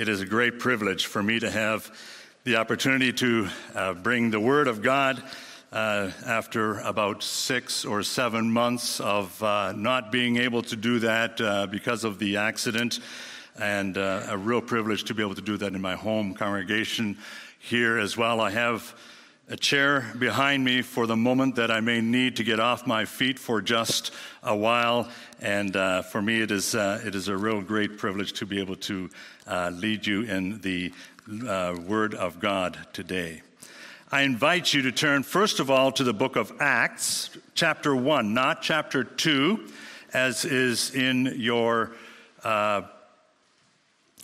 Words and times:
It 0.00 0.08
is 0.08 0.22
a 0.22 0.24
great 0.24 0.58
privilege 0.58 1.04
for 1.04 1.22
me 1.22 1.38
to 1.40 1.50
have 1.50 1.94
the 2.44 2.56
opportunity 2.56 3.12
to 3.12 3.48
uh, 3.74 3.92
bring 3.92 4.30
the 4.30 4.40
Word 4.40 4.66
of 4.66 4.80
God 4.80 5.22
uh, 5.72 6.10
after 6.24 6.78
about 6.78 7.22
six 7.22 7.84
or 7.84 8.02
seven 8.02 8.50
months 8.50 8.98
of 9.00 9.42
uh, 9.42 9.72
not 9.76 10.10
being 10.10 10.38
able 10.38 10.62
to 10.62 10.74
do 10.74 11.00
that 11.00 11.38
uh, 11.38 11.66
because 11.66 12.04
of 12.04 12.18
the 12.18 12.38
accident, 12.38 13.00
and 13.58 13.98
uh, 13.98 14.22
a 14.30 14.38
real 14.38 14.62
privilege 14.62 15.04
to 15.04 15.12
be 15.12 15.22
able 15.22 15.34
to 15.34 15.42
do 15.42 15.58
that 15.58 15.74
in 15.74 15.82
my 15.82 15.96
home 15.96 16.32
congregation 16.32 17.18
here 17.58 17.98
as 17.98 18.16
well. 18.16 18.40
I 18.40 18.52
have 18.52 18.98
a 19.50 19.56
chair 19.56 20.06
behind 20.16 20.64
me 20.64 20.80
for 20.80 21.08
the 21.08 21.16
moment 21.16 21.56
that 21.56 21.72
I 21.72 21.80
may 21.80 22.00
need 22.00 22.36
to 22.36 22.44
get 22.44 22.60
off 22.60 22.86
my 22.86 23.04
feet 23.04 23.36
for 23.36 23.60
just 23.60 24.12
a 24.44 24.54
while. 24.54 25.08
And 25.40 25.74
uh, 25.74 26.02
for 26.02 26.22
me, 26.22 26.40
it 26.40 26.52
is, 26.52 26.76
uh, 26.76 27.02
it 27.04 27.16
is 27.16 27.26
a 27.26 27.36
real 27.36 27.60
great 27.60 27.98
privilege 27.98 28.32
to 28.34 28.46
be 28.46 28.60
able 28.60 28.76
to 28.76 29.10
uh, 29.48 29.72
lead 29.74 30.06
you 30.06 30.22
in 30.22 30.60
the 30.60 30.92
uh, 31.48 31.76
Word 31.84 32.14
of 32.14 32.38
God 32.38 32.78
today. 32.92 33.42
I 34.12 34.22
invite 34.22 34.72
you 34.72 34.82
to 34.82 34.92
turn, 34.92 35.24
first 35.24 35.58
of 35.58 35.68
all, 35.68 35.90
to 35.92 36.04
the 36.04 36.14
book 36.14 36.36
of 36.36 36.52
Acts, 36.60 37.30
chapter 37.56 37.94
1, 37.94 38.32
not 38.32 38.62
chapter 38.62 39.02
2, 39.02 39.68
as 40.12 40.44
is 40.44 40.94
in 40.94 41.34
your 41.36 41.90
uh, 42.44 42.82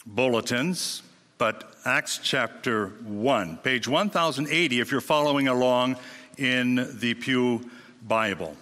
bulletins 0.06 1.02
but 1.38 1.75
Acts 1.86 2.18
chapter 2.20 2.88
1, 3.04 3.58
page 3.58 3.86
1080, 3.86 4.80
if 4.80 4.90
you're 4.90 5.00
following 5.00 5.46
along 5.46 5.94
in 6.36 6.98
the 6.98 7.14
Pew 7.14 7.70
Bible. 8.02 8.56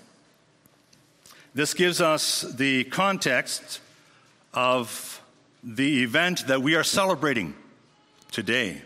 This 1.54 1.72
gives 1.72 2.02
us 2.02 2.42
the 2.42 2.84
context 2.84 3.80
of 4.52 5.22
the 5.62 6.02
event 6.02 6.48
that 6.48 6.60
we 6.60 6.74
are 6.74 6.84
celebrating 6.84 7.54
today. 8.30 8.82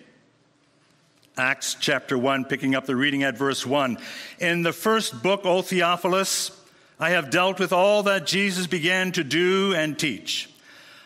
Acts 1.36 1.74
chapter 1.74 2.16
1, 2.16 2.44
picking 2.44 2.76
up 2.76 2.86
the 2.86 2.94
reading 2.94 3.24
at 3.24 3.36
verse 3.36 3.66
1. 3.66 3.98
In 4.38 4.62
the 4.62 4.72
first 4.72 5.20
book, 5.20 5.40
O 5.46 5.62
Theophilus, 5.62 6.52
I 7.00 7.10
have 7.10 7.30
dealt 7.30 7.58
with 7.58 7.72
all 7.72 8.04
that 8.04 8.24
Jesus 8.24 8.68
began 8.68 9.10
to 9.12 9.24
do 9.24 9.74
and 9.74 9.98
teach 9.98 10.48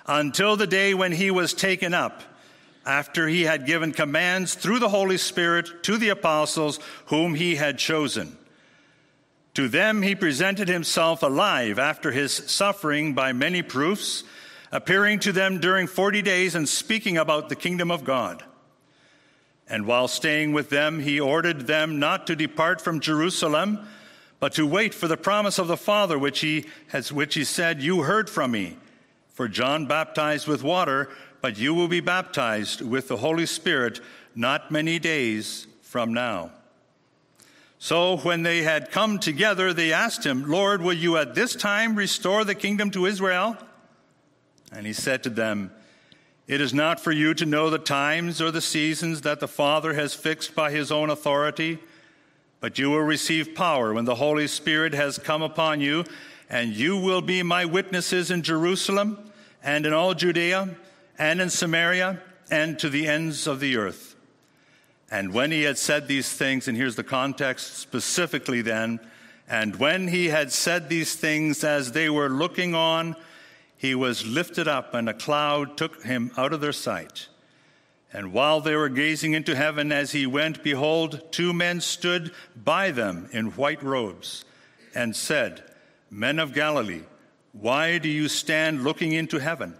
until 0.06 0.54
the 0.58 0.66
day 0.66 0.92
when 0.92 1.12
he 1.12 1.30
was 1.30 1.54
taken 1.54 1.94
up 1.94 2.24
after 2.84 3.28
he 3.28 3.42
had 3.42 3.66
given 3.66 3.92
commands 3.92 4.54
through 4.54 4.78
the 4.78 4.88
Holy 4.88 5.16
Spirit 5.16 5.82
to 5.84 5.96
the 5.96 6.08
apostles 6.08 6.80
whom 7.06 7.34
he 7.34 7.56
had 7.56 7.78
chosen. 7.78 8.36
To 9.54 9.68
them 9.68 10.02
he 10.02 10.14
presented 10.14 10.68
himself 10.68 11.22
alive 11.22 11.78
after 11.78 12.10
his 12.10 12.32
suffering 12.32 13.12
by 13.12 13.32
many 13.32 13.62
proofs, 13.62 14.24
appearing 14.70 15.18
to 15.20 15.32
them 15.32 15.60
during 15.60 15.86
40 15.86 16.22
days 16.22 16.54
and 16.54 16.68
speaking 16.68 17.18
about 17.18 17.48
the 17.48 17.56
kingdom 17.56 17.90
of 17.90 18.04
God. 18.04 18.42
And 19.68 19.86
while 19.86 20.08
staying 20.08 20.52
with 20.52 20.70
them, 20.70 21.00
he 21.00 21.20
ordered 21.20 21.66
them 21.66 21.98
not 21.98 22.26
to 22.26 22.36
depart 22.36 22.80
from 22.80 23.00
Jerusalem, 23.00 23.86
but 24.40 24.54
to 24.54 24.66
wait 24.66 24.92
for 24.92 25.06
the 25.06 25.16
promise 25.16 25.58
of 25.58 25.68
the 25.68 25.76
Father, 25.76 26.18
which 26.18 26.40
he, 26.40 26.66
has, 26.88 27.12
which 27.12 27.34
he 27.34 27.44
said, 27.44 27.80
You 27.80 28.02
heard 28.02 28.28
from 28.28 28.50
me. 28.50 28.76
For 29.28 29.48
John 29.48 29.86
baptized 29.86 30.46
with 30.46 30.62
water, 30.62 31.08
but 31.42 31.58
you 31.58 31.74
will 31.74 31.88
be 31.88 32.00
baptized 32.00 32.80
with 32.80 33.08
the 33.08 33.18
Holy 33.18 33.46
Spirit 33.46 34.00
not 34.34 34.70
many 34.70 34.98
days 34.98 35.66
from 35.82 36.14
now. 36.14 36.52
So 37.78 38.18
when 38.18 38.44
they 38.44 38.62
had 38.62 38.92
come 38.92 39.18
together, 39.18 39.72
they 39.72 39.92
asked 39.92 40.24
him, 40.24 40.48
Lord, 40.48 40.80
will 40.80 40.92
you 40.92 41.16
at 41.16 41.34
this 41.34 41.56
time 41.56 41.96
restore 41.96 42.44
the 42.44 42.54
kingdom 42.54 42.92
to 42.92 43.06
Israel? 43.06 43.58
And 44.70 44.86
he 44.86 44.92
said 44.92 45.24
to 45.24 45.30
them, 45.30 45.72
It 46.46 46.60
is 46.60 46.72
not 46.72 47.00
for 47.00 47.10
you 47.10 47.34
to 47.34 47.44
know 47.44 47.70
the 47.70 47.78
times 47.78 48.40
or 48.40 48.52
the 48.52 48.60
seasons 48.60 49.22
that 49.22 49.40
the 49.40 49.48
Father 49.48 49.94
has 49.94 50.14
fixed 50.14 50.54
by 50.54 50.70
his 50.70 50.92
own 50.92 51.10
authority, 51.10 51.80
but 52.60 52.78
you 52.78 52.90
will 52.90 53.00
receive 53.00 53.56
power 53.56 53.92
when 53.92 54.04
the 54.04 54.14
Holy 54.14 54.46
Spirit 54.46 54.94
has 54.94 55.18
come 55.18 55.42
upon 55.42 55.80
you, 55.80 56.04
and 56.48 56.70
you 56.70 56.96
will 56.96 57.20
be 57.20 57.42
my 57.42 57.64
witnesses 57.64 58.30
in 58.30 58.42
Jerusalem 58.42 59.32
and 59.60 59.84
in 59.84 59.92
all 59.92 60.14
Judea 60.14 60.76
and 61.18 61.40
in 61.40 61.50
Samaria 61.50 62.20
and 62.50 62.78
to 62.78 62.88
the 62.88 63.06
ends 63.06 63.46
of 63.46 63.60
the 63.60 63.76
earth. 63.76 64.16
And 65.10 65.34
when 65.34 65.50
he 65.50 65.62
had 65.62 65.78
said 65.78 66.08
these 66.08 66.32
things, 66.32 66.68
and 66.68 66.76
here's 66.76 66.96
the 66.96 67.04
context 67.04 67.76
specifically 67.78 68.62
then, 68.62 68.98
and 69.48 69.76
when 69.76 70.08
he 70.08 70.28
had 70.28 70.52
said 70.52 70.88
these 70.88 71.14
things 71.14 71.64
as 71.64 71.92
they 71.92 72.08
were 72.08 72.30
looking 72.30 72.74
on, 72.74 73.16
he 73.76 73.94
was 73.94 74.24
lifted 74.24 74.68
up, 74.68 74.94
and 74.94 75.08
a 75.08 75.14
cloud 75.14 75.76
took 75.76 76.02
him 76.04 76.30
out 76.36 76.52
of 76.52 76.60
their 76.60 76.72
sight. 76.72 77.28
And 78.12 78.32
while 78.32 78.60
they 78.60 78.76
were 78.76 78.88
gazing 78.88 79.32
into 79.32 79.56
heaven 79.56 79.90
as 79.90 80.12
he 80.12 80.26
went, 80.26 80.62
behold, 80.62 81.20
two 81.32 81.52
men 81.52 81.80
stood 81.80 82.32
by 82.54 82.90
them 82.90 83.28
in 83.32 83.56
white 83.56 83.82
robes 83.82 84.44
and 84.94 85.16
said, 85.16 85.62
Men 86.10 86.38
of 86.38 86.54
Galilee, 86.54 87.02
why 87.52 87.98
do 87.98 88.08
you 88.08 88.28
stand 88.28 88.84
looking 88.84 89.12
into 89.12 89.38
heaven? 89.38 89.76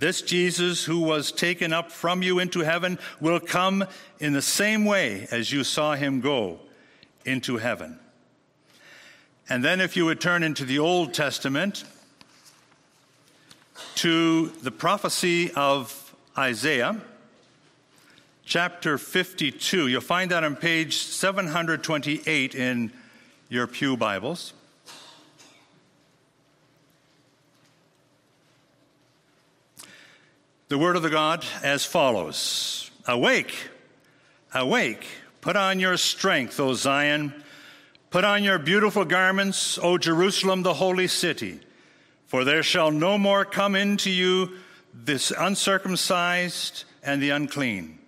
This 0.00 0.22
Jesus 0.22 0.82
who 0.82 1.00
was 1.00 1.30
taken 1.30 1.74
up 1.74 1.92
from 1.92 2.22
you 2.22 2.38
into 2.38 2.60
heaven 2.60 2.98
will 3.20 3.38
come 3.38 3.84
in 4.18 4.32
the 4.32 4.40
same 4.40 4.86
way 4.86 5.28
as 5.30 5.52
you 5.52 5.62
saw 5.62 5.94
him 5.94 6.22
go 6.22 6.58
into 7.26 7.58
heaven. 7.58 7.98
And 9.46 9.62
then, 9.62 9.78
if 9.78 9.98
you 9.98 10.06
would 10.06 10.18
turn 10.18 10.42
into 10.42 10.64
the 10.64 10.78
Old 10.78 11.12
Testament 11.12 11.84
to 13.96 14.46
the 14.62 14.70
prophecy 14.70 15.52
of 15.52 16.14
Isaiah, 16.38 16.98
chapter 18.46 18.96
52, 18.96 19.88
you'll 19.88 20.00
find 20.00 20.30
that 20.30 20.44
on 20.44 20.56
page 20.56 20.96
728 20.96 22.54
in 22.54 22.90
your 23.50 23.66
Pew 23.66 23.98
Bibles. 23.98 24.54
The 30.70 30.78
word 30.78 30.94
of 30.94 31.02
the 31.02 31.10
God 31.10 31.44
as 31.64 31.84
follows 31.84 32.90
Awake, 33.06 33.68
awake, 34.54 35.04
put 35.40 35.56
on 35.56 35.80
your 35.80 35.96
strength, 35.96 36.60
O 36.60 36.74
Zion. 36.74 37.34
Put 38.10 38.24
on 38.24 38.44
your 38.44 38.58
beautiful 38.58 39.04
garments, 39.04 39.78
O 39.82 39.98
Jerusalem, 39.98 40.62
the 40.62 40.74
holy 40.74 41.08
city. 41.08 41.60
For 42.26 42.44
there 42.44 42.62
shall 42.62 42.92
no 42.92 43.18
more 43.18 43.44
come 43.44 43.74
into 43.74 44.10
you 44.10 44.52
this 44.94 45.32
uncircumcised 45.36 46.84
and 47.02 47.20
the 47.20 47.30
unclean. 47.30 47.98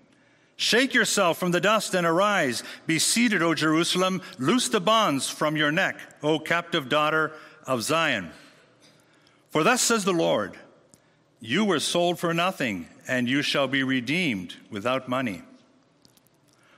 Shake 0.56 0.94
yourself 0.94 1.38
from 1.38 1.50
the 1.50 1.60
dust 1.60 1.94
and 1.94 2.06
arise. 2.06 2.62
Be 2.86 3.00
seated, 3.00 3.42
O 3.42 3.54
Jerusalem. 3.54 4.22
Loose 4.38 4.68
the 4.68 4.80
bonds 4.80 5.28
from 5.28 5.56
your 5.56 5.72
neck, 5.72 5.96
O 6.22 6.38
captive 6.38 6.88
daughter 6.88 7.32
of 7.66 7.82
Zion. 7.82 8.30
For 9.50 9.64
thus 9.64 9.82
says 9.82 10.04
the 10.04 10.12
Lord 10.12 10.56
you 11.44 11.64
were 11.64 11.80
sold 11.80 12.20
for 12.20 12.32
nothing, 12.32 12.86
and 13.08 13.28
you 13.28 13.42
shall 13.42 13.66
be 13.66 13.82
redeemed 13.82 14.54
without 14.70 15.08
money. 15.08 15.42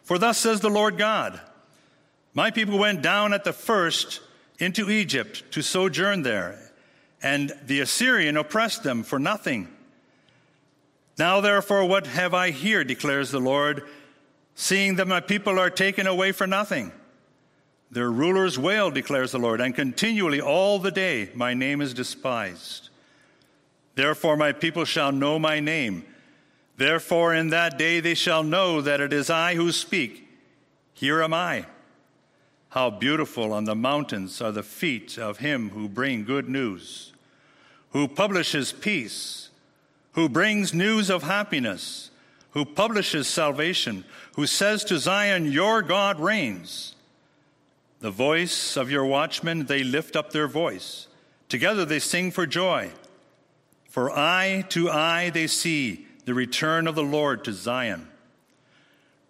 For 0.02 0.18
thus 0.18 0.38
says 0.38 0.60
the 0.60 0.70
Lord 0.70 0.96
God 0.96 1.38
My 2.32 2.50
people 2.50 2.78
went 2.78 3.02
down 3.02 3.34
at 3.34 3.44
the 3.44 3.52
first 3.52 4.22
into 4.58 4.90
Egypt 4.90 5.44
to 5.52 5.60
sojourn 5.60 6.22
there, 6.22 6.58
and 7.22 7.52
the 7.66 7.80
Assyrian 7.80 8.38
oppressed 8.38 8.82
them 8.82 9.02
for 9.02 9.18
nothing. 9.18 9.68
Now, 11.18 11.42
therefore, 11.42 11.84
what 11.84 12.06
have 12.06 12.32
I 12.32 12.50
here, 12.50 12.84
declares 12.84 13.30
the 13.30 13.40
Lord, 13.40 13.86
seeing 14.54 14.96
that 14.96 15.06
my 15.06 15.20
people 15.20 15.58
are 15.58 15.70
taken 15.70 16.06
away 16.06 16.32
for 16.32 16.46
nothing? 16.46 16.90
Their 17.90 18.10
rulers 18.10 18.58
wail, 18.58 18.90
declares 18.90 19.32
the 19.32 19.38
Lord, 19.38 19.60
and 19.60 19.74
continually 19.74 20.40
all 20.40 20.78
the 20.78 20.90
day 20.90 21.28
my 21.34 21.52
name 21.52 21.82
is 21.82 21.92
despised. 21.92 22.88
Therefore, 23.94 24.36
my 24.36 24.52
people 24.52 24.84
shall 24.84 25.12
know 25.12 25.38
my 25.38 25.60
name. 25.60 26.04
Therefore, 26.76 27.34
in 27.34 27.50
that 27.50 27.78
day 27.78 28.00
they 28.00 28.14
shall 28.14 28.42
know 28.42 28.80
that 28.80 29.00
it 29.00 29.12
is 29.12 29.30
I 29.30 29.54
who 29.54 29.70
speak. 29.70 30.28
Here 30.92 31.22
am 31.22 31.32
I. 31.32 31.66
How 32.70 32.90
beautiful 32.90 33.52
on 33.52 33.64
the 33.64 33.76
mountains 33.76 34.40
are 34.42 34.50
the 34.50 34.64
feet 34.64 35.16
of 35.16 35.38
him 35.38 35.70
who 35.70 35.88
bring 35.88 36.24
good 36.24 36.48
news, 36.48 37.12
who 37.90 38.08
publishes 38.08 38.72
peace, 38.72 39.50
who 40.12 40.28
brings 40.28 40.74
news 40.74 41.08
of 41.08 41.22
happiness, 41.22 42.10
who 42.50 42.64
publishes 42.64 43.28
salvation, 43.28 44.04
who 44.34 44.46
says 44.46 44.82
to 44.84 44.98
Zion, 44.98 45.50
Your 45.50 45.82
God 45.82 46.18
reigns. 46.18 46.96
The 48.00 48.10
voice 48.10 48.76
of 48.76 48.90
your 48.90 49.04
watchmen, 49.04 49.66
they 49.66 49.84
lift 49.84 50.16
up 50.16 50.32
their 50.32 50.48
voice. 50.48 51.06
Together 51.48 51.84
they 51.84 52.00
sing 52.00 52.32
for 52.32 52.46
joy. 52.46 52.90
For 53.94 54.10
eye 54.10 54.64
to 54.70 54.90
eye 54.90 55.30
they 55.30 55.46
see 55.46 56.04
the 56.24 56.34
return 56.34 56.88
of 56.88 56.96
the 56.96 57.04
Lord 57.04 57.44
to 57.44 57.52
Zion. 57.52 58.08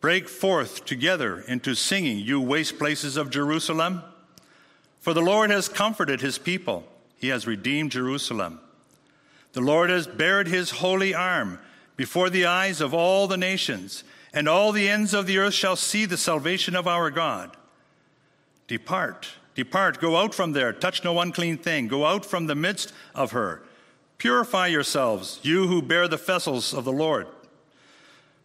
Break 0.00 0.26
forth 0.26 0.87
together 0.87 1.40
into 1.40 1.75
singing, 1.75 2.20
you 2.20 2.40
waste 2.40 2.78
places 2.78 3.19
of 3.19 3.28
Jerusalem. 3.28 4.02
For 5.00 5.12
the 5.12 5.20
Lord 5.20 5.50
has 5.50 5.69
comforted 5.69 6.22
his 6.22 6.38
people, 6.38 6.88
he 7.19 7.28
has 7.28 7.46
redeemed 7.46 7.93
Jerusalem. 7.93 8.58
The 9.52 9.61
Lord 9.61 9.90
has 9.90 10.06
bared 10.06 10.49
his 10.49 10.70
holy 10.70 11.14
arm 11.14 11.58
before 11.99 12.31
the 12.31 12.46
eyes 12.46 12.81
of 12.81 12.94
all 12.94 13.26
the 13.26 13.37
nations, 13.37 14.02
and 14.32 14.49
all 14.49 14.72
the 14.72 14.88
ends 14.88 15.12
of 15.12 15.26
the 15.26 15.37
earth 15.37 15.52
shall 15.52 15.76
see 15.76 16.06
the 16.06 16.17
salvation 16.17 16.75
of 16.75 16.88
our 16.88 17.10
God. 17.10 17.55
Depart, 18.67 19.28
depart, 19.55 20.00
go 20.00 20.17
out 20.17 20.34
from 20.34 20.52
there, 20.52 20.72
touch 20.72 21.05
no 21.05 21.20
unclean 21.20 21.58
thing, 21.58 21.87
go 21.87 22.06
out 22.06 22.25
from 22.25 22.46
the 22.46 22.55
midst 22.55 22.94
of 23.14 23.32
her. 23.32 23.62
Purify 24.19 24.69
yourselves, 24.69 25.40
you 25.43 25.66
who 25.66 25.82
bear 25.82 26.08
the 26.08 26.16
vessels 26.16 26.72
of 26.72 26.84
the 26.84 26.93
Lord. 26.93 27.26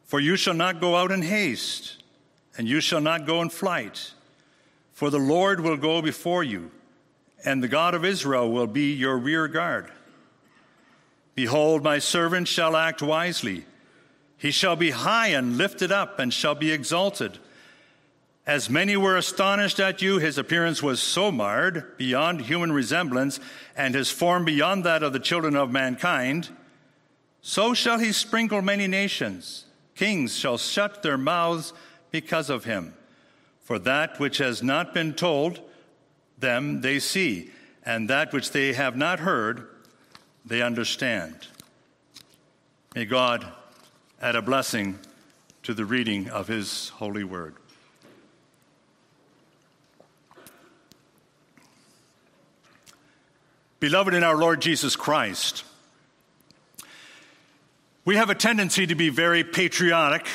For 0.06 0.20
you 0.20 0.36
shall 0.36 0.54
not 0.54 0.82
go 0.82 0.96
out 0.96 1.12
in 1.12 1.22
haste, 1.22 2.04
and 2.58 2.68
you 2.68 2.82
shall 2.82 3.02
not 3.02 3.26
go 3.26 3.42
in 3.42 3.50
flight. 3.50 4.14
For 4.92 5.10
the 5.10 5.20
Lord 5.20 5.62
will 5.62 5.78
go 5.78 6.02
before 6.02 6.44
you, 6.44 6.72
and 7.46 7.64
the 7.64 7.68
God 7.68 7.94
of 7.94 8.04
Israel 8.04 8.52
will 8.52 8.68
be 8.68 8.94
your 8.94 9.18
rear 9.18 9.48
guard. 9.48 9.92
Behold, 11.36 11.84
my 11.84 12.00
servant 12.00 12.48
shall 12.48 12.76
act 12.76 13.02
wisely. 13.02 13.66
He 14.38 14.52
shall 14.52 14.76
be 14.76 14.92
high 14.92 15.28
and 15.28 15.58
lifted 15.58 15.92
up, 15.92 16.20
and 16.20 16.34
shall 16.34 16.56
be 16.56 16.72
exalted. 16.72 17.38
As 18.50 18.68
many 18.68 18.98
were 18.98 19.16
astonished 19.16 19.80
at 19.80 20.02
you, 20.02 20.18
his 20.18 20.40
appearance 20.40 20.82
was 20.82 21.00
so 21.00 21.32
marred 21.32 21.96
beyond 21.98 22.42
human 22.42 22.72
resemblance, 22.72 23.40
and 23.78 23.94
his 23.94 24.10
form 24.10 24.44
beyond 24.44 24.84
that 24.86 25.04
of 25.04 25.14
the 25.14 25.20
children 25.20 25.56
of 25.56 25.70
mankind. 25.70 26.50
So 27.44 27.76
shall 27.76 28.00
he 28.00 28.12
sprinkle 28.12 28.64
many 28.64 28.88
nations. 28.88 29.66
Kings 29.94 30.36
shall 30.36 30.58
shut 30.58 31.04
their 31.04 31.16
mouths 31.16 31.74
because 32.10 32.50
of 32.50 32.64
him. 32.64 32.96
For 33.62 33.78
that 33.78 34.20
which 34.20 34.40
has 34.40 34.64
not 34.64 34.96
been 34.96 35.14
told 35.14 35.62
them 36.40 36.82
they 36.82 36.98
see, 36.98 37.52
and 37.86 38.10
that 38.10 38.34
which 38.34 38.50
they 38.50 38.74
have 38.74 38.98
not 38.98 39.20
heard 39.20 39.68
they 40.44 40.64
understand. 40.64 41.36
May 42.96 43.06
God 43.06 43.46
add 44.20 44.36
a 44.36 44.42
blessing 44.42 44.98
to 45.62 45.76
the 45.76 45.86
reading 45.86 46.32
of 46.32 46.48
his 46.48 46.90
holy 46.90 47.24
word. 47.24 47.54
Beloved 53.80 54.14
in 54.14 54.26
our 54.26 54.36
Lord 54.36 54.62
Jesus 54.62 54.98
Christ, 54.98 55.64
we 58.04 58.18
have 58.18 58.30
a 58.30 58.36
tendency 58.36 58.86
to 58.86 58.96
be 58.96 59.08
very 59.08 59.46
patriotic 59.46 60.28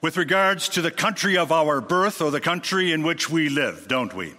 with 0.00 0.16
regards 0.16 0.70
to 0.70 0.80
the 0.80 0.90
country 0.90 1.36
of 1.36 1.52
our 1.52 1.82
birth 1.82 2.22
or 2.22 2.30
the 2.30 2.40
country 2.40 2.90
in 2.90 3.02
which 3.02 3.28
we 3.28 3.50
live, 3.50 3.86
don't 3.86 4.14
we? 4.14 4.32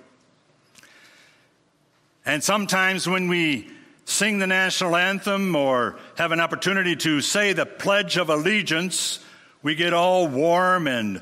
And 2.25 2.43
sometimes 2.43 3.07
when 3.07 3.27
we 3.27 3.69
sing 4.05 4.39
the 4.39 4.47
national 4.47 4.95
anthem 4.95 5.55
or 5.55 5.99
have 6.15 6.31
an 6.31 6.39
opportunity 6.39 6.95
to 6.95 7.21
say 7.21 7.53
the 7.53 7.67
Pledge 7.67 8.17
of 8.17 8.31
Allegiance, 8.31 9.19
we 9.61 9.75
get 9.75 9.93
all 9.93 10.27
warm 10.27 10.87
and 10.87 11.21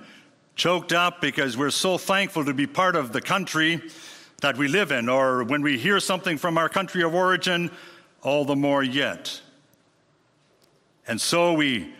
choked 0.55 0.93
up 0.93 1.19
because 1.19 1.57
we're 1.57 1.69
so 1.69 1.97
thankful 1.97 2.45
to 2.45 2.53
be 2.53 2.65
part 2.65 2.95
of 2.95 3.11
the 3.11 3.19
country 3.19 3.81
that 4.45 4.57
we 4.57 4.67
live 4.67 4.91
in, 4.91 5.09
or 5.09 5.43
when 5.43 5.63
we 5.63 5.75
hear 5.75 5.99
something 5.99 6.37
from 6.37 6.55
our 6.55 6.69
country 6.69 7.01
of 7.01 7.15
origin, 7.15 7.71
all 8.21 8.45
the 8.45 8.55
more 8.55 8.83
yet. 8.83 9.41
And 11.07 11.19
so 11.19 11.53
we 11.53 11.91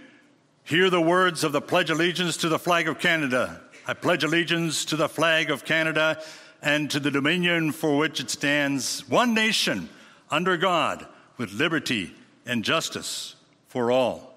hear 0.64 0.92
the 0.92 1.02
words 1.02 1.44
of 1.44 1.54
the 1.54 1.62
Pledge 1.62 1.90
Allegiance 1.90 2.38
to 2.38 2.48
the 2.48 2.60
flag 2.60 2.88
of 2.88 3.00
Canada. 3.00 3.62
I 3.88 3.96
pledge 3.96 4.24
allegiance 4.24 4.86
to 4.86 4.96
the 4.96 5.10
flag 5.10 5.50
of 5.50 5.66
Canada 5.66 6.22
and 6.62 6.88
to 6.92 7.00
the 7.00 7.10
dominion 7.10 7.72
for 7.72 7.98
which 7.98 8.20
it 8.20 8.30
stands, 8.30 9.10
one 9.10 9.34
nation 9.34 9.90
under 10.30 10.56
God, 10.56 11.04
with 11.38 11.52
liberty 11.52 12.14
and 12.46 12.64
justice 12.64 13.36
for 13.70 13.92
all. 13.92 14.36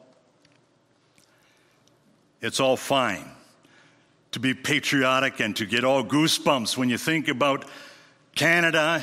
It's 2.41 2.59
all 2.59 2.79
fine 2.79 3.29
to 4.31 4.41
be 4.41 4.55
patriotic 4.55 5.41
and 5.41 5.55
to 5.57 5.67
get 5.67 5.85
all 5.85 6.03
goosebumps 6.03 6.79
when 6.79 6.89
you 6.89 6.97
think 6.97 7.29
about 7.29 7.67
Canada, 8.39 9.03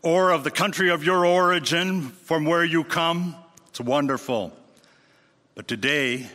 or 0.00 0.30
of 0.30 0.44
the 0.44 0.50
country 0.52 0.90
of 0.90 1.02
your 1.02 1.26
origin, 1.26 2.02
from 2.02 2.44
where 2.44 2.62
you 2.64 2.84
come. 2.84 3.34
It's 3.70 3.80
wonderful. 3.80 4.52
But 5.56 5.66
today, 5.66 6.28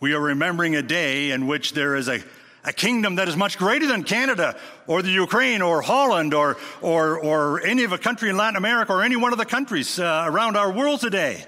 we 0.00 0.14
are 0.14 0.20
remembering 0.20 0.74
a 0.74 0.80
day 0.80 1.32
in 1.32 1.46
which 1.46 1.74
there 1.74 1.94
is 1.96 2.08
a, 2.08 2.20
a 2.64 2.72
kingdom 2.72 3.16
that 3.16 3.28
is 3.28 3.36
much 3.36 3.58
greater 3.58 3.86
than 3.86 4.04
Canada 4.04 4.58
or 4.86 5.02
the 5.02 5.10
Ukraine 5.10 5.60
or 5.60 5.82
Holland 5.82 6.32
or, 6.32 6.56
or, 6.80 7.18
or 7.18 7.60
any 7.60 7.84
of 7.84 7.92
a 7.92 7.98
country 7.98 8.30
in 8.30 8.38
Latin 8.38 8.56
America 8.56 8.94
or 8.94 9.02
any 9.02 9.16
one 9.16 9.32
of 9.32 9.38
the 9.38 9.44
countries 9.44 9.98
uh, 9.98 10.24
around 10.26 10.56
our 10.56 10.72
world 10.72 10.98
today. 10.98 11.44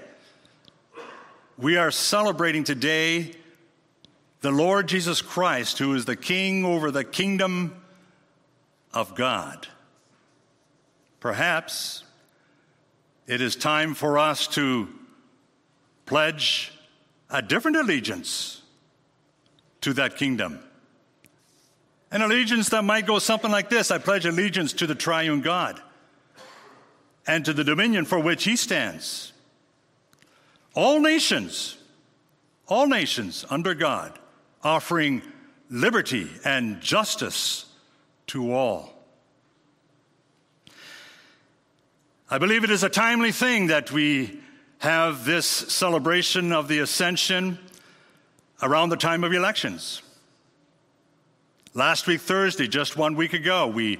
We 1.57 1.77
are 1.77 1.89
celebrating 1.89 2.63
today 2.63 3.31
the 4.41 4.51
Lord 4.51 4.87
Jesus 4.87 5.23
Christ, 5.23 5.79
who 5.79 5.95
is 5.95 6.05
the 6.05 6.15
King 6.15 6.63
over 6.65 6.91
the 6.91 7.03
kingdom 7.03 7.81
of 8.97 9.13
God. 9.13 9.67
Perhaps 11.19 12.03
it 13.27 13.41
is 13.41 13.55
time 13.55 13.93
for 13.93 14.17
us 14.17 14.47
to 14.47 14.87
pledge 16.07 16.73
a 17.29 17.43
different 17.43 17.77
allegiance 17.77 18.63
to 19.81 19.93
that 19.93 20.15
kingdom. 20.15 20.59
An 22.09 22.23
allegiance 22.23 22.69
that 22.69 22.83
might 22.85 23.05
go 23.05 23.19
something 23.19 23.51
like 23.51 23.69
this 23.69 23.91
I 23.91 23.99
pledge 23.99 24.25
allegiance 24.25 24.73
to 24.73 24.87
the 24.87 24.95
triune 24.95 25.41
God 25.41 25.79
and 27.27 27.45
to 27.45 27.53
the 27.53 27.63
dominion 27.63 28.05
for 28.05 28.19
which 28.19 28.45
he 28.45 28.55
stands. 28.55 29.31
All 30.73 30.99
nations, 30.99 31.77
all 32.67 32.87
nations 32.87 33.45
under 33.51 33.75
God, 33.75 34.17
offering 34.63 35.21
liberty 35.69 36.31
and 36.43 36.81
justice 36.81 37.67
to 38.27 38.53
all. 38.53 38.93
I 42.29 42.37
believe 42.37 42.63
it 42.63 42.71
is 42.71 42.83
a 42.83 42.89
timely 42.89 43.31
thing 43.31 43.67
that 43.67 43.91
we 43.91 44.41
have 44.79 45.25
this 45.25 45.45
celebration 45.45 46.51
of 46.51 46.67
the 46.67 46.79
ascension 46.79 47.57
around 48.61 48.89
the 48.89 48.97
time 48.97 49.23
of 49.23 49.33
elections. 49.33 50.01
Last 51.73 52.05
week, 52.07 52.21
Thursday, 52.21 52.67
just 52.67 52.97
one 52.97 53.15
week 53.15 53.33
ago, 53.33 53.67
we 53.67 53.99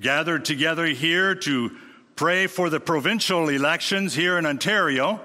gathered 0.00 0.44
together 0.44 0.86
here 0.86 1.34
to 1.34 1.76
pray 2.14 2.46
for 2.46 2.70
the 2.70 2.80
provincial 2.80 3.48
elections 3.48 4.14
here 4.14 4.38
in 4.38 4.46
Ontario. 4.46 5.20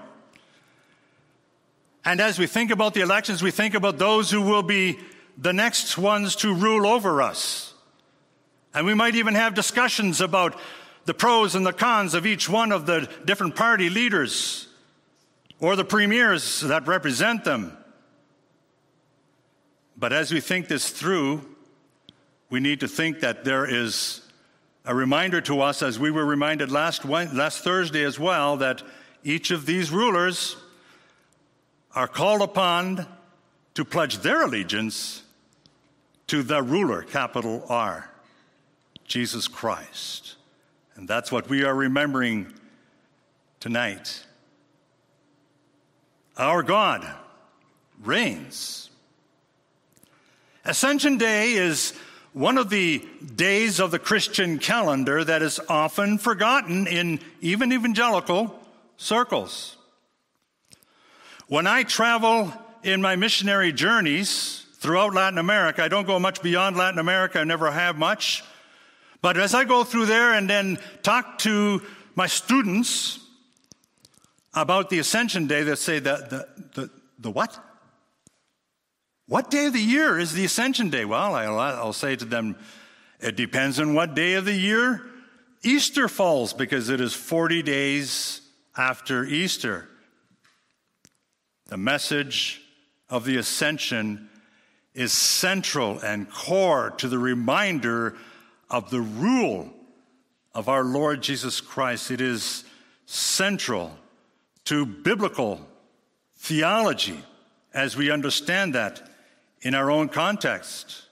And 2.04 2.20
as 2.20 2.38
we 2.38 2.48
think 2.48 2.72
about 2.72 2.94
the 2.94 3.02
elections, 3.02 3.42
we 3.42 3.52
think 3.52 3.76
about 3.76 3.98
those 3.98 4.30
who 4.30 4.42
will 4.42 4.64
be 4.64 5.00
the 5.38 5.54
next 5.54 5.98
ones 5.98 6.36
to 6.38 6.54
rule 6.54 6.86
over 6.86 7.22
us. 7.22 7.71
And 8.74 8.86
we 8.86 8.94
might 8.94 9.16
even 9.16 9.36
have 9.36 9.54
discussions 9.54 10.22
about 10.22 10.60
the 11.06 11.14
pros 11.14 11.56
and 11.56 11.66
the 11.66 11.74
cons 11.74 12.14
of 12.14 12.26
each 12.26 12.48
one 12.48 12.72
of 12.72 12.86
the 12.86 13.10
different 13.26 13.56
party 13.56 13.90
leaders 13.90 14.68
or 15.60 15.76
the 15.76 15.86
premiers 15.86 16.62
that 16.62 16.88
represent 16.88 17.44
them. 17.44 17.78
But 19.98 20.14
as 20.14 20.32
we 20.32 20.40
think 20.40 20.68
this 20.68 20.90
through, 20.90 21.46
we 22.50 22.60
need 22.60 22.80
to 22.80 22.88
think 22.88 23.20
that 23.20 23.44
there 23.44 23.66
is 23.66 24.22
a 24.86 24.96
reminder 24.96 25.42
to 25.42 25.62
us, 25.62 25.84
as 25.84 26.00
we 26.00 26.10
were 26.10 26.26
reminded 26.26 26.72
last, 26.72 27.06
last 27.06 27.64
Thursday 27.64 28.04
as 28.04 28.20
well, 28.20 28.58
that 28.58 28.82
each 29.24 29.52
of 29.52 29.66
these 29.66 29.92
rulers 29.92 30.56
are 31.94 32.08
called 32.08 32.42
upon 32.42 33.06
to 33.76 33.86
pledge 33.86 34.18
their 34.20 34.44
allegiance 34.44 35.24
to 36.28 36.42
the 36.42 36.64
ruler, 36.64 37.04
capital 37.04 37.64
R. 37.70 38.11
Jesus 39.12 39.50
Christ. 39.50 40.36
And 40.96 41.06
that's 41.06 41.34
what 41.34 41.50
we 41.50 41.66
are 41.66 41.76
remembering 41.76 42.54
tonight. 43.60 44.26
Our 46.38 46.64
God 46.64 47.06
reigns. 48.02 48.90
Ascension 50.64 51.18
Day 51.18 51.52
is 51.56 51.92
one 52.32 52.58
of 52.58 52.70
the 52.70 53.06
days 53.36 53.82
of 53.82 53.92
the 53.92 54.00
Christian 54.00 54.60
calendar 54.60 55.26
that 55.26 55.42
is 55.42 55.60
often 55.68 56.18
forgotten 56.18 56.88
in 56.88 57.20
even 57.42 57.74
evangelical 57.74 58.58
circles. 58.96 59.76
When 61.48 61.68
I 61.68 61.84
travel 61.84 62.54
in 62.82 63.02
my 63.02 63.18
missionary 63.18 63.74
journeys 63.74 64.66
throughout 64.76 65.14
Latin 65.14 65.38
America, 65.38 65.84
I 65.84 65.90
don't 65.90 66.08
go 66.08 66.18
much 66.18 66.42
beyond 66.42 66.78
Latin 66.78 66.98
America, 66.98 67.40
I 67.40 67.44
never 67.44 67.70
have 67.70 67.98
much. 67.98 68.46
But 69.22 69.38
as 69.38 69.54
I 69.54 69.66
go 69.66 69.84
through 69.84 70.08
there 70.08 70.34
and 70.34 70.50
then 70.50 70.80
talk 71.04 71.38
to 71.40 71.82
my 72.16 72.28
students 72.28 73.20
about 74.54 74.90
the 74.90 75.00
Ascension 75.00 75.48
Day, 75.48 75.64
they 75.64 75.76
say, 75.76 76.00
the, 76.00 76.48
the, 76.76 76.82
the, 76.82 76.90
the 77.20 77.32
what? 77.32 77.58
What 79.28 79.50
day 79.50 79.68
of 79.68 79.74
the 79.74 79.80
year 79.80 80.20
is 80.20 80.34
the 80.34 80.44
Ascension 80.46 80.90
Day? 80.90 81.06
Well, 81.06 81.36
I'll, 81.36 81.60
I'll 81.60 81.94
say 81.94 82.16
to 82.16 82.26
them, 82.26 82.58
it 83.20 83.36
depends 83.36 83.80
on 83.80 83.94
what 83.94 84.16
day 84.16 84.34
of 84.34 84.46
the 84.46 84.54
year 84.54 85.04
Easter 85.64 86.08
falls, 86.08 86.54
because 86.54 86.90
it 86.90 87.00
is 87.00 87.14
40 87.14 87.62
days 87.62 88.42
after 88.76 89.24
Easter. 89.24 89.88
The 91.68 91.78
message 91.78 92.62
of 93.10 93.26
the 93.26 93.38
ascension 93.38 94.30
is 94.96 95.14
central 95.14 96.00
and 96.00 96.30
core 96.30 96.92
to 96.98 97.08
the 97.08 97.20
reminder 97.20 98.16
of 98.72 98.90
the 98.90 99.02
rule 99.02 99.70
of 100.56 100.70
our 100.70 100.84
Lord 100.84 101.22
Jesus 101.22 101.62
Christ. 101.62 102.10
It 102.10 102.22
is 102.22 102.64
central 103.06 103.92
to 104.66 104.86
biblical 104.86 105.60
theology 106.38 107.20
as 107.74 107.96
we 107.96 108.10
understand 108.10 108.74
that 108.74 109.10
in 109.62 109.76
our 109.76 109.92
own 109.92 110.10
context. 110.10 111.04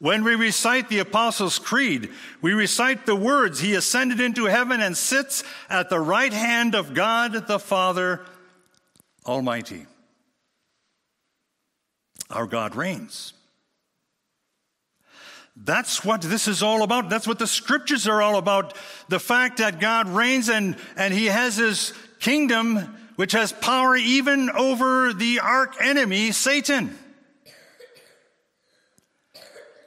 When 0.00 0.22
we 0.22 0.34
recite 0.34 0.88
the 0.88 0.98
Apostles' 0.98 1.58
Creed, 1.58 2.10
we 2.42 2.52
recite 2.52 3.06
the 3.06 3.16
words, 3.16 3.60
He 3.60 3.74
ascended 3.74 4.20
into 4.20 4.44
heaven 4.44 4.80
and 4.80 4.96
sits 4.96 5.42
at 5.70 5.90
the 5.90 6.00
right 6.00 6.32
hand 6.32 6.74
of 6.74 6.94
God 6.94 7.32
the 7.46 7.58
Father 7.58 8.20
Almighty. 9.26 9.86
Our 12.30 12.46
God 12.46 12.76
reigns. 12.76 13.32
That's 15.64 16.04
what 16.04 16.22
this 16.22 16.48
is 16.48 16.62
all 16.62 16.82
about. 16.82 17.10
That's 17.10 17.26
what 17.26 17.38
the 17.38 17.46
scriptures 17.46 18.06
are 18.06 18.22
all 18.22 18.36
about. 18.36 18.74
The 19.08 19.20
fact 19.20 19.58
that 19.58 19.80
God 19.80 20.08
reigns 20.08 20.48
and, 20.48 20.76
and 20.96 21.12
He 21.12 21.26
has 21.26 21.56
His 21.56 21.92
kingdom, 22.20 22.96
which 23.16 23.32
has 23.32 23.52
power 23.52 23.96
even 23.96 24.50
over 24.50 25.12
the 25.12 25.40
arch 25.40 25.74
enemy, 25.80 26.32
Satan. 26.32 26.96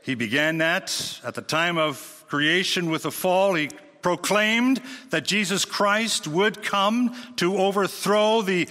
He 0.04 0.16
began 0.16 0.58
that 0.58 1.20
at 1.24 1.36
the 1.36 1.42
time 1.42 1.78
of 1.78 2.26
creation 2.28 2.90
with 2.90 3.04
the 3.04 3.12
fall. 3.12 3.54
He 3.54 3.70
proclaimed 4.02 4.82
that 5.12 5.26
Jesus 5.26 5.64
Christ 5.64 6.28
would 6.28 6.64
come 6.64 7.16
to 7.38 7.58
overthrow 7.58 8.42
the, 8.42 8.68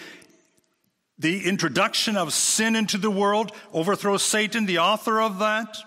the 1.19 1.47
introduction 1.47 2.17
of 2.17 2.33
sin 2.33 2.75
into 2.75 2.99
the 2.99 3.11
world, 3.11 3.53
overthrow 3.73 4.17
Satan, 4.17 4.67
the 4.67 4.79
author 4.79 5.21
of 5.21 5.39
that. 5.39 5.79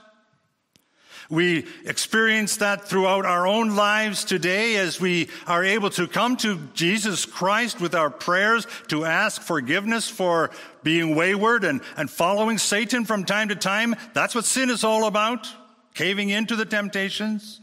We 1.30 1.65
experience 1.86 2.58
that 2.58 2.88
throughout 2.88 3.25
our 3.25 3.48
own 3.48 3.75
lives 3.75 4.24
today 4.25 4.75
as 4.75 5.00
we 5.00 5.30
are 5.48 5.63
able 5.63 5.89
to 5.92 6.08
come 6.08 6.36
to 6.38 6.60
Jesus 6.74 7.25
Christ 7.25 7.80
with 7.80 7.96
our 7.96 8.10
prayers 8.10 8.68
to 8.89 9.06
ask 9.06 9.42
forgiveness 9.42 10.10
for 10.10 10.51
being 10.84 11.15
wayward 11.15 11.63
and, 11.63 11.82
and 11.98 12.10
following 12.10 12.58
Satan 12.58 13.06
from 13.06 13.24
time 13.24 13.50
to 13.50 13.56
time. 13.56 13.96
That's 14.13 14.36
what 14.36 14.46
sin 14.46 14.70
is 14.70 14.84
all 14.84 15.06
about, 15.06 15.48
caving 15.94 16.30
into 16.30 16.56
the 16.56 16.65
temptations. 16.65 17.62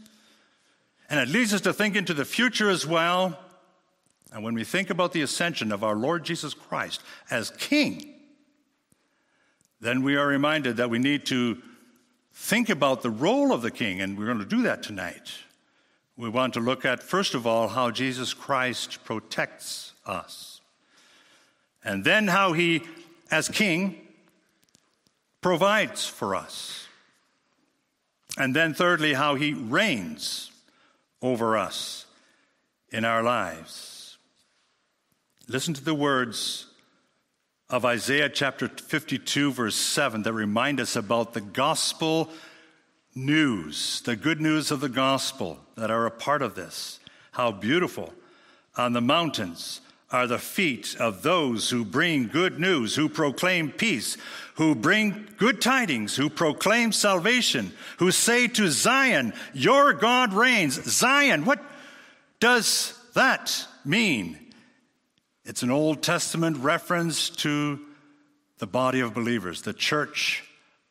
And 1.09 1.19
it 1.19 1.29
leads 1.29 1.53
us 1.53 1.61
to 1.61 1.73
think 1.73 1.95
into 1.95 2.13
the 2.13 2.25
future 2.25 2.69
as 2.69 2.87
well. 2.87 3.37
And 4.33 4.43
when 4.43 4.55
we 4.55 4.63
think 4.63 4.89
about 4.89 5.11
the 5.11 5.21
ascension 5.21 5.71
of 5.71 5.83
our 5.83 5.95
Lord 5.95 6.23
Jesus 6.23 6.53
Christ 6.53 7.01
as 7.29 7.51
King, 7.51 8.15
then 9.81 10.03
we 10.03 10.15
are 10.15 10.27
reminded 10.27 10.77
that 10.77 10.89
we 10.89 10.99
need 10.99 11.25
to 11.27 11.61
think 12.33 12.69
about 12.69 13.01
the 13.01 13.09
role 13.09 13.53
of 13.53 13.61
the 13.61 13.71
king, 13.71 14.01
and 14.01 14.17
we're 14.17 14.25
going 14.25 14.39
to 14.39 14.45
do 14.45 14.63
that 14.63 14.83
tonight. 14.83 15.31
We 16.17 16.29
want 16.29 16.53
to 16.55 16.59
look 16.59 16.85
at, 16.85 17.01
first 17.01 17.33
of 17.33 17.47
all, 17.47 17.67
how 17.67 17.91
Jesus 17.91 18.33
Christ 18.33 19.03
protects 19.03 19.93
us, 20.05 20.61
and 21.83 22.03
then 22.03 22.27
how 22.27 22.53
he, 22.53 22.83
as 23.29 23.49
king, 23.49 23.95
provides 25.41 26.05
for 26.05 26.35
us, 26.35 26.87
and 28.37 28.55
then 28.55 28.73
thirdly, 28.73 29.13
how 29.13 29.35
he 29.35 29.53
reigns 29.53 30.51
over 31.21 31.57
us 31.57 32.05
in 32.91 33.05
our 33.05 33.23
lives. 33.23 34.17
Listen 35.47 35.73
to 35.73 35.83
the 35.83 35.95
words 35.95 36.67
of 37.71 37.85
Isaiah 37.85 38.27
chapter 38.27 38.67
52, 38.67 39.53
verse 39.53 39.75
7, 39.75 40.23
that 40.23 40.33
remind 40.33 40.81
us 40.81 40.97
about 40.97 41.33
the 41.33 41.39
gospel 41.39 42.29
news, 43.15 44.01
the 44.01 44.17
good 44.17 44.41
news 44.41 44.71
of 44.71 44.81
the 44.81 44.89
gospel 44.89 45.57
that 45.75 45.89
are 45.89 46.05
a 46.05 46.11
part 46.11 46.41
of 46.41 46.55
this. 46.55 46.99
How 47.31 47.53
beautiful 47.53 48.13
on 48.75 48.91
the 48.91 48.99
mountains 48.99 49.79
are 50.11 50.27
the 50.27 50.37
feet 50.37 50.97
of 50.99 51.23
those 51.23 51.69
who 51.69 51.85
bring 51.85 52.27
good 52.27 52.59
news, 52.59 52.95
who 52.95 53.07
proclaim 53.07 53.71
peace, 53.71 54.17
who 54.55 54.75
bring 54.75 55.29
good 55.37 55.61
tidings, 55.61 56.17
who 56.17 56.29
proclaim 56.29 56.91
salvation, 56.91 57.71
who 57.99 58.11
say 58.11 58.49
to 58.49 58.69
Zion, 58.69 59.31
Your 59.53 59.93
God 59.93 60.33
reigns. 60.33 60.73
Zion, 60.91 61.45
what 61.45 61.63
does 62.41 62.99
that 63.13 63.65
mean? 63.85 64.40
It's 65.43 65.63
an 65.63 65.71
Old 65.71 66.03
Testament 66.03 66.57
reference 66.57 67.29
to 67.29 67.79
the 68.59 68.67
body 68.67 68.99
of 68.99 69.13
believers, 69.13 69.63
the 69.63 69.73
church 69.73 70.43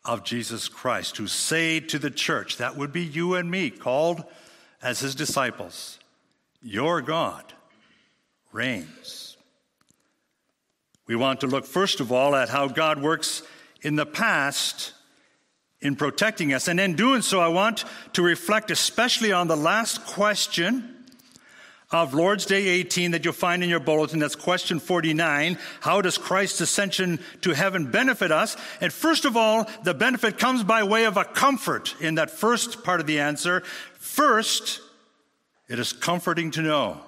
of 0.05 0.25
Jesus 0.25 0.69
Christ, 0.69 1.17
who 1.19 1.29
say 1.29 1.79
to 1.79 1.99
the 1.99 2.11
church, 2.11 2.57
that 2.57 2.77
would 2.77 2.93
be 2.93 3.03
you 3.05 3.35
and 3.35 3.49
me, 3.49 3.71
called 3.71 4.25
as 4.83 4.99
his 5.01 5.15
disciples, 5.15 6.01
Your 6.63 7.01
God 7.01 7.53
reigns. 8.53 9.37
We 11.07 11.15
want 11.15 11.41
to 11.41 11.47
look, 11.47 11.65
first 11.65 12.01
of 12.01 12.11
all, 12.11 12.35
at 12.35 12.49
how 12.49 12.67
God 12.67 13.01
works 13.01 13.43
in 13.83 13.95
the 13.97 14.07
past 14.07 14.95
in 15.81 15.97
protecting 15.97 16.53
us. 16.53 16.69
And 16.69 16.79
in 16.81 16.95
doing 16.95 17.23
so, 17.23 17.41
I 17.41 17.49
want 17.49 17.85
to 18.15 18.23
reflect 18.23 18.71
especially 18.71 19.33
on 19.33 19.49
the 19.49 19.57
last 19.57 20.05
question 20.07 21.00
of 21.91 22.15
Lord's 22.15 22.47
Day 22.47 22.69
18 22.69 23.11
that 23.11 23.25
you'll 23.25 23.35
find 23.35 23.65
in 23.65 23.69
your 23.69 23.81
bulletin. 23.81 24.21
That's 24.21 24.37
question 24.37 24.79
49. 24.79 25.59
How 25.81 26.01
does 26.01 26.19
Christ's 26.19 26.61
ascension 26.61 27.19
to 27.41 27.53
heaven 27.53 27.91
benefit 27.91 28.31
us? 28.31 28.57
And 28.81 28.93
first 28.93 29.25
of 29.25 29.37
all, 29.37 29.69
the 29.83 29.95
benefit 29.95 30.39
comes 30.39 30.63
by 30.63 30.85
way 30.85 31.05
of 31.05 31.17
a 31.17 31.25
comfort 31.25 31.97
in 32.01 32.15
that 32.15 32.31
first 32.31 32.85
part 32.85 33.01
of 33.01 33.07
the 33.07 33.19
answer. 33.19 33.63
First, 33.99 34.81
it 35.69 35.79
is 35.79 35.93
comforting 35.93 36.53
to 36.53 36.63
know 36.63 37.01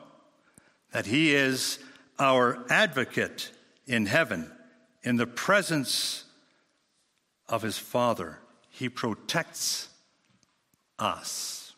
that 0.92 1.06
He 1.06 1.34
is 1.34 1.78
our 2.18 2.64
advocate 2.68 3.50
in 3.86 4.06
heaven, 4.06 4.50
in 5.02 5.16
the 5.16 5.26
presence 5.26 6.24
of 7.48 7.62
His 7.62 7.78
Father. 7.78 8.38
He 8.68 8.88
protects 8.88 9.88
us. 10.98 11.74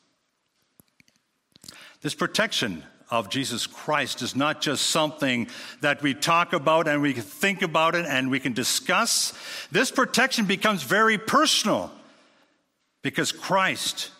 This 2.00 2.14
protection 2.14 2.82
of 3.10 3.28
Jesus 3.28 3.66
Christ 3.66 4.22
is 4.22 4.34
not 4.34 4.60
just 4.60 4.86
something 4.86 5.48
that 5.80 6.02
we 6.02 6.14
talk 6.14 6.52
about 6.52 6.88
and 6.88 7.02
we 7.02 7.12
can 7.12 7.22
think 7.22 7.62
about 7.62 7.94
it 7.94 8.06
and 8.06 8.30
we 8.30 8.40
can 8.40 8.52
discuss. 8.52 9.32
This 9.70 9.90
protection 9.90 10.46
becomes 10.46 10.82
very 10.82 11.18
personal 11.18 11.92
because 13.02 13.32
Christ 13.32 14.10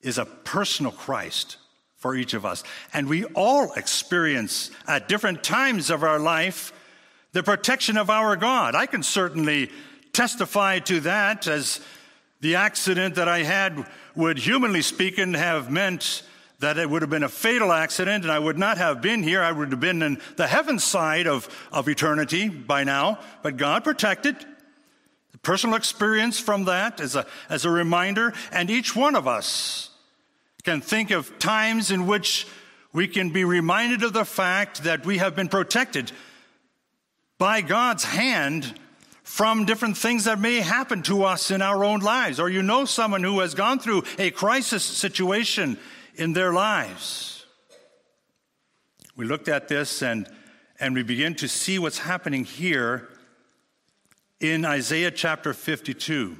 is 0.00 0.18
a 0.18 0.24
personal 0.24 0.92
Christ 0.92 1.56
for 1.96 2.14
each 2.14 2.32
of 2.34 2.46
us. 2.46 2.64
And 2.94 3.08
we 3.08 3.24
all 3.24 3.72
experience 3.74 4.70
at 4.86 5.08
different 5.08 5.44
times 5.44 5.90
of 5.90 6.02
our 6.02 6.18
life 6.18 6.72
the 7.32 7.42
protection 7.42 7.96
of 7.96 8.10
our 8.10 8.36
God. 8.36 8.74
I 8.74 8.86
can 8.86 9.02
certainly 9.02 9.70
testify 10.12 10.80
to 10.80 11.00
that 11.00 11.46
as 11.46 11.80
the 12.40 12.56
accident 12.56 13.16
that 13.16 13.28
I 13.28 13.42
had 13.42 13.86
would, 14.16 14.38
humanly 14.38 14.82
speaking, 14.82 15.34
have 15.34 15.70
meant 15.70 16.22
that 16.60 16.78
it 16.78 16.88
would 16.88 17.02
have 17.02 17.10
been 17.10 17.22
a 17.22 17.28
fatal 17.28 17.72
accident 17.72 18.24
and 18.24 18.32
I 18.32 18.38
would 18.38 18.58
not 18.58 18.78
have 18.78 19.00
been 19.00 19.22
here. 19.22 19.42
I 19.42 19.50
would 19.50 19.70
have 19.70 19.80
been 19.80 20.02
in 20.02 20.20
the 20.36 20.46
heaven 20.46 20.78
side 20.78 21.26
of, 21.26 21.48
of 21.72 21.88
eternity 21.88 22.48
by 22.48 22.84
now. 22.84 23.18
But 23.42 23.56
God 23.56 23.82
protected. 23.82 24.36
Personal 25.42 25.76
experience 25.76 26.38
from 26.38 26.66
that 26.66 27.00
as 27.00 27.16
a, 27.16 27.26
as 27.48 27.64
a 27.64 27.70
reminder. 27.70 28.34
And 28.52 28.68
each 28.68 28.94
one 28.94 29.16
of 29.16 29.26
us 29.26 29.88
can 30.62 30.82
think 30.82 31.10
of 31.10 31.38
times 31.38 31.90
in 31.90 32.06
which 32.06 32.46
we 32.92 33.08
can 33.08 33.30
be 33.30 33.44
reminded 33.44 34.02
of 34.02 34.12
the 34.12 34.26
fact 34.26 34.84
that 34.84 35.06
we 35.06 35.16
have 35.16 35.34
been 35.34 35.48
protected 35.48 36.12
by 37.38 37.62
God's 37.62 38.04
hand 38.04 38.78
from 39.22 39.64
different 39.64 39.96
things 39.96 40.24
that 40.24 40.38
may 40.38 40.56
happen 40.56 41.02
to 41.04 41.24
us 41.24 41.50
in 41.50 41.62
our 41.62 41.84
own 41.84 42.00
lives. 42.00 42.38
Or 42.38 42.50
you 42.50 42.62
know 42.62 42.84
someone 42.84 43.22
who 43.22 43.40
has 43.40 43.54
gone 43.54 43.78
through 43.78 44.02
a 44.18 44.30
crisis 44.30 44.84
situation 44.84 45.78
in 46.20 46.34
their 46.34 46.52
lives. 46.52 47.46
We 49.16 49.24
looked 49.24 49.48
at 49.48 49.68
this 49.68 50.02
and, 50.02 50.28
and 50.78 50.94
we 50.94 51.02
begin 51.02 51.34
to 51.36 51.48
see 51.48 51.78
what's 51.78 51.98
happening 51.98 52.44
here 52.44 53.08
in 54.38 54.66
Isaiah 54.66 55.10
chapter 55.10 55.54
52. 55.54 56.36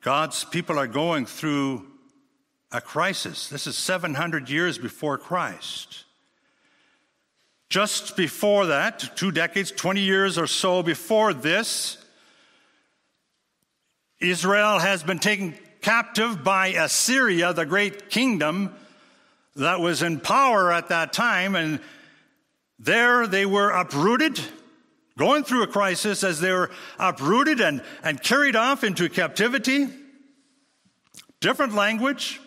God's 0.00 0.44
people 0.44 0.78
are 0.78 0.86
going 0.86 1.26
through 1.26 1.86
a 2.72 2.80
crisis. 2.80 3.48
This 3.50 3.66
is 3.66 3.76
700 3.76 4.48
years 4.48 4.78
before 4.78 5.18
Christ. 5.18 6.04
Just 7.68 8.16
before 8.16 8.66
that, 8.66 9.16
two 9.16 9.30
decades, 9.30 9.70
20 9.70 10.00
years 10.00 10.38
or 10.38 10.46
so 10.46 10.82
before 10.82 11.34
this, 11.34 11.98
Israel 14.18 14.78
has 14.78 15.02
been 15.02 15.18
taken 15.18 15.54
captive 15.84 16.42
by 16.42 16.68
Assyria, 16.68 17.52
the 17.52 17.66
great 17.66 18.08
kingdom 18.08 18.74
that 19.54 19.80
was 19.80 20.02
in 20.02 20.18
power 20.18 20.72
at 20.72 20.88
that 20.88 21.12
time. 21.12 21.54
And 21.54 21.78
There 22.78 23.26
they 23.26 23.44
were 23.44 23.68
uprooted, 23.68 24.40
going 25.18 25.44
through 25.44 25.62
a 25.62 25.66
crisis 25.66 26.24
as 26.24 26.40
they 26.40 26.50
were 26.50 26.70
uprooted 26.98 27.60
and, 27.60 27.82
and 28.02 28.20
carried 28.20 28.56
off 28.56 28.82
into 28.82 29.10
captivity. 29.10 29.88
Different 31.40 31.74
language, 31.74 32.40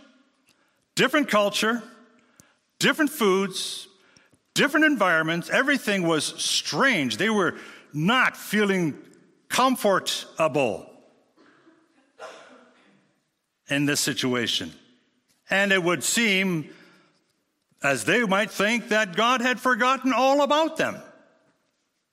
different 0.95 1.29
culture, 1.29 1.83
different 2.79 3.11
foods, 3.11 3.87
different 4.55 4.87
environments. 4.87 5.51
Everything 5.51 6.07
was 6.07 6.25
strange. 6.25 7.17
They 7.17 7.29
were 7.29 7.55
not 7.93 8.35
feeling 8.35 8.97
comfortable 9.47 10.96
in 13.69 13.85
this 13.85 13.99
situation. 13.99 14.71
And 15.49 15.71
it 15.71 15.81
would 15.81 16.03
seem 16.03 16.69
as 17.83 18.05
they 18.05 18.23
might 18.23 18.51
think 18.51 18.89
that 18.89 19.15
God 19.15 19.41
had 19.41 19.59
forgotten 19.59 20.13
all 20.13 20.41
about 20.41 20.77
them 20.77 20.97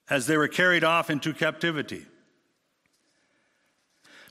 as 0.09 0.27
they 0.27 0.37
were 0.37 0.47
carried 0.47 0.83
off 0.83 1.09
into 1.09 1.33
captivity. 1.33 2.05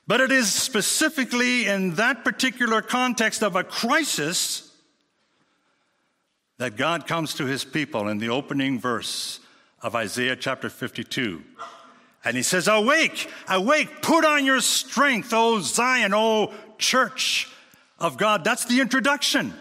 But 0.06 0.20
it 0.20 0.30
is 0.30 0.52
specifically 0.52 1.66
in 1.66 1.94
that 1.94 2.24
particular 2.24 2.82
context 2.82 3.42
of 3.42 3.56
a 3.56 3.64
crisis 3.64 4.70
that 6.58 6.76
God 6.76 7.06
comes 7.06 7.34
to 7.34 7.46
his 7.46 7.64
people 7.64 8.08
in 8.08 8.18
the 8.18 8.28
opening 8.28 8.78
verse 8.78 9.40
of 9.82 9.96
Isaiah 9.96 10.36
chapter 10.36 10.70
52. 10.70 11.42
And 12.24 12.36
he 12.36 12.42
says, 12.42 12.68
Awake, 12.68 13.30
awake, 13.48 14.02
put 14.02 14.24
on 14.24 14.46
your 14.46 14.60
strength, 14.60 15.32
O 15.32 15.60
Zion, 15.60 16.14
O 16.14 16.52
church 16.84 17.48
of 17.98 18.16
God. 18.16 18.44
That's 18.44 18.66
the 18.66 18.80
introduction 18.80 19.54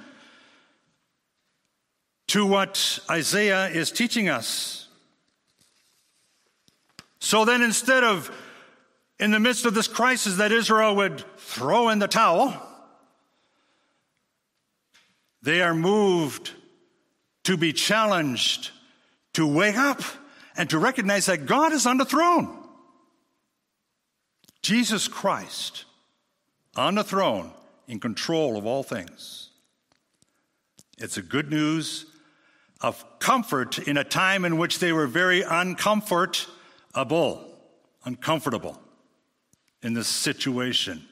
to 2.28 2.46
what 2.46 3.00
Isaiah 3.10 3.68
is 3.68 3.92
teaching 3.92 4.30
us. 4.30 4.88
So 7.20 7.46
then, 7.46 7.62
instead 7.62 8.04
of 8.04 8.32
in 9.20 9.32
the 9.32 9.40
midst 9.40 9.66
of 9.66 9.74
this 9.74 9.88
crisis 9.88 10.38
that 10.38 10.52
Israel 10.52 10.96
would 10.98 11.24
throw 11.38 11.90
in 11.90 12.00
the 12.00 12.08
towel, 12.08 12.62
they 15.42 15.62
are 15.62 15.74
moved 15.74 16.52
to 17.44 17.56
be 17.56 17.72
challenged 17.72 18.72
to 19.34 19.48
wake 19.48 19.78
up 19.78 20.02
and 20.58 20.70
to 20.70 20.78
recognize 20.78 21.28
that 21.28 21.46
God 21.46 21.72
is 21.74 21.86
on 21.86 21.98
the 21.98 22.06
throne. 22.06 22.58
Jesus 24.62 25.08
Christ 25.08 25.86
on 26.76 26.96
the 26.96 27.04
throne 27.04 27.52
in 27.88 28.00
control 28.00 28.58
of 28.58 28.66
all 28.66 28.84
things. 28.84 29.50
It's 30.98 31.18
a 31.18 31.22
good 31.22 31.50
news 31.50 32.06
of 32.82 33.04
comfort 33.20 33.80
in 33.80 33.98
a 33.98 34.04
time 34.04 34.46
in 34.46 34.58
which 34.58 34.80
they 34.80 34.92
were 34.92 35.08
very 35.08 35.42
uncomfortable, 35.42 36.50
uncomfortable 38.06 38.80
in 39.82 39.94
this 39.94 40.08
situation. 40.08 41.04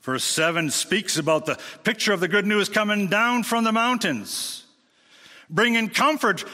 Verse 0.00 0.24
7 0.24 0.70
speaks 0.70 1.18
about 1.18 1.46
the 1.46 1.58
picture 1.84 2.12
of 2.12 2.20
the 2.20 2.28
good 2.28 2.46
news 2.46 2.68
coming 2.68 3.08
down 3.08 3.42
from 3.42 3.64
the 3.64 3.72
mountains, 3.72 4.64
bringing 5.50 5.88
comfort, 5.88 6.44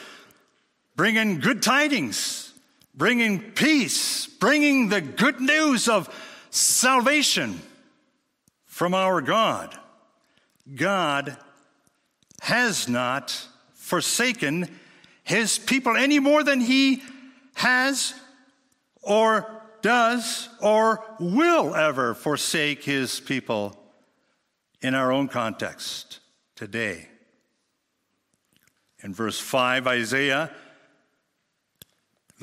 bringing 0.97 1.41
good 1.41 1.63
tidings, 1.63 2.53
bringing 2.95 3.41
peace, 3.53 4.27
bringing 4.27 4.89
the 4.89 5.01
good 5.01 5.41
news 5.41 5.89
of 5.89 6.09
salvation 6.55 7.61
from 8.67 8.95
our 8.95 9.21
God. 9.21 9.77
God 10.73 11.37
has 12.41 12.89
not 12.89 13.47
forsaken 13.75 14.69
his 15.25 15.59
people 15.59 15.97
any 15.97 16.21
more 16.21 16.45
than 16.45 16.61
he 16.61 17.03
has 17.55 18.15
or 19.03 19.63
does 19.83 20.49
or 20.63 21.05
will 21.19 21.75
ever 21.75 22.15
forsake 22.15 22.85
his 22.85 23.21
people 23.21 23.77
in 24.81 24.95
our 24.95 25.13
own 25.13 25.29
context 25.29 26.21
today. 26.55 27.09
In 29.03 29.13
verse 29.13 29.39
5, 29.39 29.87
Isaiah 29.87 30.51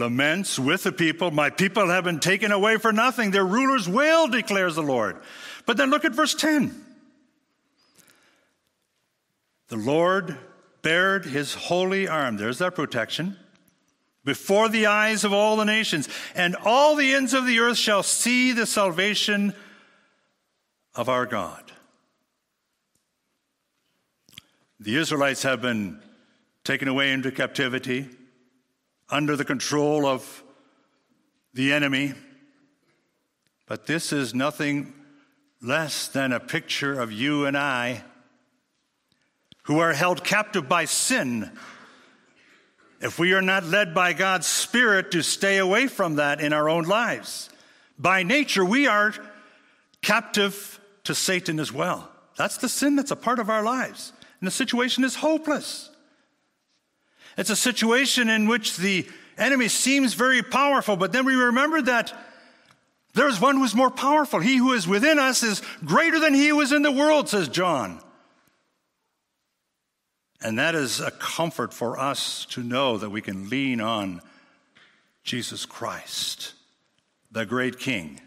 laments 0.02 0.60
with 0.60 0.84
the 0.84 0.92
people, 0.92 1.32
My 1.32 1.50
people 1.50 1.88
have 1.88 2.04
been 2.04 2.20
taken 2.20 2.52
away 2.52 2.78
for 2.78 2.92
nothing. 2.92 3.32
Their 3.32 3.46
rulers 3.46 3.88
will, 3.88 4.28
declares 4.28 4.76
the 4.76 4.84
Lord. 4.84 5.18
But 5.66 5.78
then 5.78 5.90
look 5.90 6.04
at 6.04 6.14
verse 6.14 6.36
10. 6.36 6.86
The 9.70 9.78
Lord 9.78 10.38
bared 10.82 11.26
his 11.26 11.54
holy 11.54 12.08
arm. 12.08 12.36
There's 12.36 12.58
that 12.58 12.76
protection 12.76 13.38
before 14.26 14.70
the 14.70 14.88
eyes 14.88 15.24
of 15.24 15.34
all 15.34 15.56
the 15.56 15.66
nations, 15.66 16.08
and 16.36 16.56
all 16.66 16.96
the 16.96 17.14
ends 17.14 17.34
of 17.34 17.46
the 17.46 17.60
earth 17.60 17.78
shall 17.78 18.04
see 18.04 18.52
the 18.52 18.66
salvation 18.66 19.54
of 20.94 21.10
our 21.10 21.26
God. 21.26 21.72
The 24.80 24.98
Israelites 24.98 25.44
have 25.44 25.62
been 25.62 26.02
taken 26.64 26.88
away 26.88 27.12
into 27.12 27.32
captivity 27.32 28.10
under 29.12 29.36
the 29.36 29.46
control 29.46 30.06
of 30.06 30.44
the 31.54 31.74
enemy, 31.74 32.14
but 33.68 33.86
this 33.86 34.14
is 34.14 34.34
nothing 34.34 34.94
less 35.62 36.08
than 36.08 36.32
a 36.32 36.40
picture 36.40 37.00
of 37.00 37.12
you 37.12 37.46
and 37.46 37.58
I 37.58 38.04
who 39.64 39.80
are 39.80 39.94
held 39.94 40.24
captive 40.24 40.68
by 40.68 40.86
sin 40.86 41.52
if 43.02 43.20
we 43.20 43.34
are 43.34 43.42
not 43.42 43.66
led 43.66 43.94
by 43.94 44.14
God's 44.14 44.48
Spirit 44.48 45.12
to 45.12 45.22
stay 45.24 45.58
away 45.58 45.88
from 45.88 46.16
that 46.16 46.40
in 46.40 46.54
our 46.54 46.70
own 46.70 46.86
lives. 46.86 47.50
By 47.98 48.24
nature, 48.24 48.64
we 48.64 48.88
are 48.88 49.14
captive 50.02 50.80
to 51.04 51.14
Satan 51.14 51.60
as 51.60 51.72
well. 51.72 52.10
That's 52.38 52.58
the 52.58 52.70
sin 52.70 52.96
that's 52.96 53.12
a 53.12 53.16
part 53.16 53.40
of 53.40 53.50
our 53.50 53.64
lives. 53.64 54.14
And 54.40 54.48
the 54.48 54.52
situation 54.52 55.04
is 55.04 55.16
hopeless. 55.16 55.90
It's 57.38 57.50
a 57.50 57.56
situation 57.56 58.30
in 58.30 58.48
which 58.48 58.78
the 58.78 59.08
enemy 59.38 59.68
seems 59.68 60.14
very 60.14 60.44
powerful, 60.44 60.96
but 60.96 61.12
then 61.12 61.26
we 61.26 61.36
remember 61.36 61.82
that 61.84 62.14
there's 63.14 63.42
one 63.42 63.58
who's 63.58 63.76
more 63.76 63.92
powerful. 63.92 64.40
He 64.40 64.58
who 64.58 64.74
is 64.74 64.88
within 64.88 65.20
us 65.20 65.44
is 65.44 65.62
greater 65.84 66.20
than 66.20 66.34
he 66.34 66.50
who 66.50 66.62
is 66.62 66.72
in 66.72 66.82
the 66.82 66.92
world, 66.92 67.30
says 67.30 67.50
John. 67.50 68.02
And 70.42 70.58
that 70.58 70.76
is 70.76 71.00
a 71.00 71.12
comfort 71.12 71.74
for 71.74 72.00
us 72.00 72.46
to 72.52 72.64
know 72.64 72.98
that 72.98 73.10
we 73.10 73.22
can 73.22 73.50
lean 73.50 73.80
on 73.80 74.22
Jesus 75.24 75.66
Christ, 75.66 76.54
the 77.32 77.46
great 77.46 77.78
King 77.80 78.20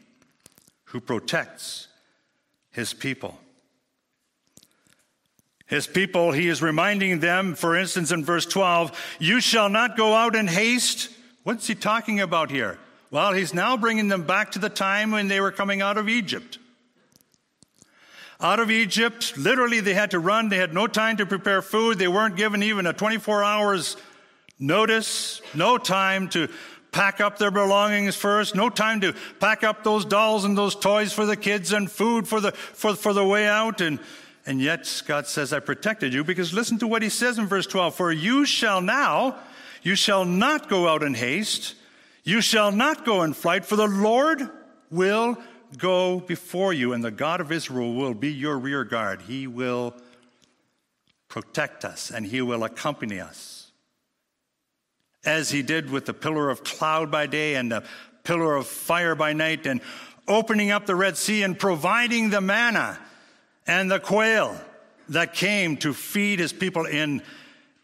who 0.85 1.01
protects 1.01 1.89
his 2.71 2.95
people. 2.95 3.39
His 5.75 5.89
people, 5.89 6.31
he 6.31 6.47
is 6.47 6.63
reminding 6.63 7.19
them, 7.19 7.57
for 7.57 7.75
instance, 7.75 8.13
in 8.13 8.25
verse 8.25 8.47
12, 8.47 8.97
you 9.19 9.41
shall 9.41 9.69
not 9.69 9.97
go 9.97 10.15
out 10.15 10.37
in 10.37 10.47
haste. 10.47 11.11
What's 11.43 11.67
he 11.67 11.75
talking 11.75 12.21
about 12.21 12.53
here? 12.53 12.79
Well, 13.11 13.33
he's 13.33 13.53
now 13.53 13.77
bringing 13.77 14.07
them 14.07 14.23
back 14.23 14.53
to 14.53 14.61
the 14.61 14.69
time 14.69 15.11
when 15.11 15.27
they 15.27 15.41
were 15.41 15.51
coming 15.51 15.83
out 15.83 15.99
of 15.99 16.09
Egypt 16.09 16.59
out 18.41 18.61
of 18.61 18.71
Egypt. 18.71 19.39
Literally, 19.39 19.81
they 19.81 19.95
had 19.95 20.11
to 20.11 20.19
run. 20.19 20.49
They 20.49 20.59
had 20.59 20.75
no 20.75 20.87
time 20.87 21.17
to 21.17 21.25
prepare 21.25 21.63
food. 21.63 21.99
They 21.99 22.09
weren't 22.09 22.37
given 22.37 22.63
even 22.63 22.87
a 22.87 22.93
24 22.93 23.43
hours 23.43 23.97
notice, 24.59 25.41
no 25.55 25.79
time 25.79 26.29
to 26.31 26.49
pack 26.93 27.21
up 27.21 27.39
their 27.39 27.53
belongings 27.53 28.17
first, 28.17 28.55
no 28.55 28.69
time 28.69 29.01
to 29.01 29.15
pack 29.41 29.65
up 29.65 29.83
those 29.83 30.05
dolls 30.05 30.45
and 30.45 30.59
those 30.59 30.75
toys 30.75 31.13
for 31.13 31.25
the 31.25 31.37
kids 31.37 31.73
and 31.73 31.91
food 31.91 32.29
for 32.29 32.41
the, 32.41 32.53
for, 32.53 32.95
for 32.95 33.13
the 33.13 33.25
way 33.25 33.47
out. 33.47 33.81
And, 33.81 33.99
and 34.47 34.61
yet 34.61 35.03
God 35.07 35.27
says, 35.27 35.53
I 35.53 35.61
protected 35.61 36.13
you 36.13 36.23
because 36.23 36.53
listen 36.53 36.79
to 36.79 36.87
what 36.87 37.03
he 37.03 37.09
says 37.09 37.39
in 37.39 37.47
verse 37.47 37.67
12. 37.67 37.95
For 37.95 38.13
you 38.13 38.45
shall 38.45 38.81
now, 38.81 39.39
you 39.83 39.95
shall 39.95 40.25
not 40.25 40.69
go 40.69 40.89
out 40.89 41.03
in 41.03 41.15
haste. 41.15 41.75
You 42.25 42.41
shall 42.41 42.73
not 42.73 43.05
go 43.05 43.23
in 43.23 43.33
flight, 43.35 43.65
for 43.65 43.77
the 43.77 43.87
Lord 43.87 44.49
will 44.91 45.39
go 45.77 46.21
before 46.21 46.73
you, 46.73 46.93
and 46.93 47.05
the 47.05 47.11
God 47.11 47.41
of 47.41 47.53
Israel 47.53 47.95
will 47.95 48.15
be 48.15 48.33
your 48.33 48.59
rear 48.59 48.85
guard. 48.85 49.23
He 49.23 49.47
will 49.47 49.95
protect 51.29 51.85
us 51.85 52.11
and 52.11 52.25
he 52.25 52.41
will 52.41 52.63
accompany 52.63 53.21
us. 53.21 53.73
As 55.25 55.51
he 55.51 55.63
did 55.63 55.91
with 55.91 56.05
the 56.05 56.15
pillar 56.15 56.49
of 56.51 56.63
cloud 56.65 57.11
by 57.11 57.27
day 57.27 57.57
and 57.57 57.73
the 57.73 57.83
pillar 58.25 58.55
of 58.55 58.67
fire 58.67 59.15
by 59.15 59.33
night, 59.33 59.67
and 59.67 59.81
opening 60.29 60.71
up 60.71 60.87
the 60.87 60.95
Red 60.95 61.17
Sea 61.17 61.43
and 61.43 61.59
providing 61.59 62.31
the 62.31 62.41
manna 62.41 62.99
and 63.67 63.91
the 63.91 64.01
quail 64.01 64.59
that 65.09 65.35
came 65.35 65.77
to 65.79 65.93
feed 65.93 66.39
his 66.39 66.53
people 66.53 66.87
in, 66.87 67.23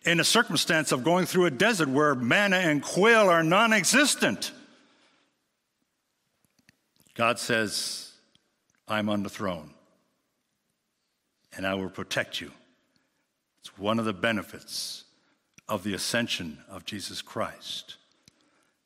in 0.05 0.21
a 0.21 0.25
circumstance 0.25 0.93
of 0.93 1.05
going 1.05 1.27
through 1.27 1.47
a 1.47 1.51
desert 1.51 1.89
where 1.89 2.15
manna 2.15 2.57
and 2.57 2.83
quail 2.83 3.29
are 3.29 3.43
non 3.43 3.73
existent. 3.73 4.53
God 7.15 7.39
says, 7.39 8.13
I'm 8.89 9.09
on 9.09 9.23
the 9.23 9.29
throne 9.29 9.71
and 11.57 11.67
I 11.67 11.75
will 11.75 11.91
protect 11.91 12.41
you. 12.41 12.51
It's 13.61 13.77
one 13.79 13.99
of 13.99 14.05
the 14.05 14.13
benefits 14.13 15.05
of 15.69 15.85
the 15.85 15.95
ascension 15.95 16.59
of 16.69 16.85
Jesus 16.85 17.23
Christ. 17.23 17.97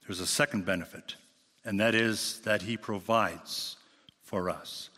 There's 0.06 0.20
a 0.20 0.26
second 0.26 0.66
benefit, 0.66 1.14
and 1.64 1.80
that 1.80 1.94
is 1.94 2.40
that 2.44 2.62
he 2.62 2.76
provides 2.76 3.76
for 4.22 4.50
us. 4.50 4.90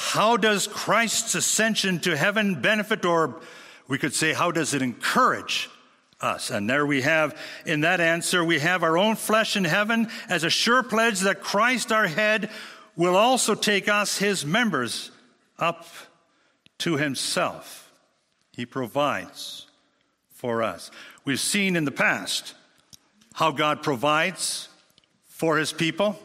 How 0.00 0.36
does 0.36 0.68
Christ's 0.68 1.34
ascension 1.34 1.98
to 2.00 2.16
heaven 2.16 2.60
benefit, 2.60 3.04
or 3.04 3.40
we 3.88 3.98
could 3.98 4.14
say, 4.14 4.32
how 4.32 4.52
does 4.52 4.72
it 4.72 4.80
encourage 4.80 5.68
us? 6.20 6.50
And 6.50 6.70
there 6.70 6.86
we 6.86 7.02
have, 7.02 7.36
in 7.66 7.80
that 7.80 8.00
answer, 8.00 8.44
we 8.44 8.60
have 8.60 8.84
our 8.84 8.96
own 8.96 9.16
flesh 9.16 9.56
in 9.56 9.64
heaven 9.64 10.06
as 10.28 10.44
a 10.44 10.50
sure 10.50 10.84
pledge 10.84 11.18
that 11.20 11.40
Christ, 11.40 11.90
our 11.90 12.06
head, 12.06 12.48
will 12.94 13.16
also 13.16 13.56
take 13.56 13.88
us, 13.88 14.18
his 14.18 14.46
members, 14.46 15.10
up 15.58 15.84
to 16.78 16.96
himself. 16.96 17.90
He 18.52 18.66
provides 18.66 19.66
for 20.30 20.62
us. 20.62 20.92
We've 21.24 21.40
seen 21.40 21.74
in 21.74 21.84
the 21.84 21.90
past 21.90 22.54
how 23.34 23.50
God 23.50 23.82
provides 23.82 24.68
for 25.26 25.58
his 25.58 25.72
people, 25.72 26.16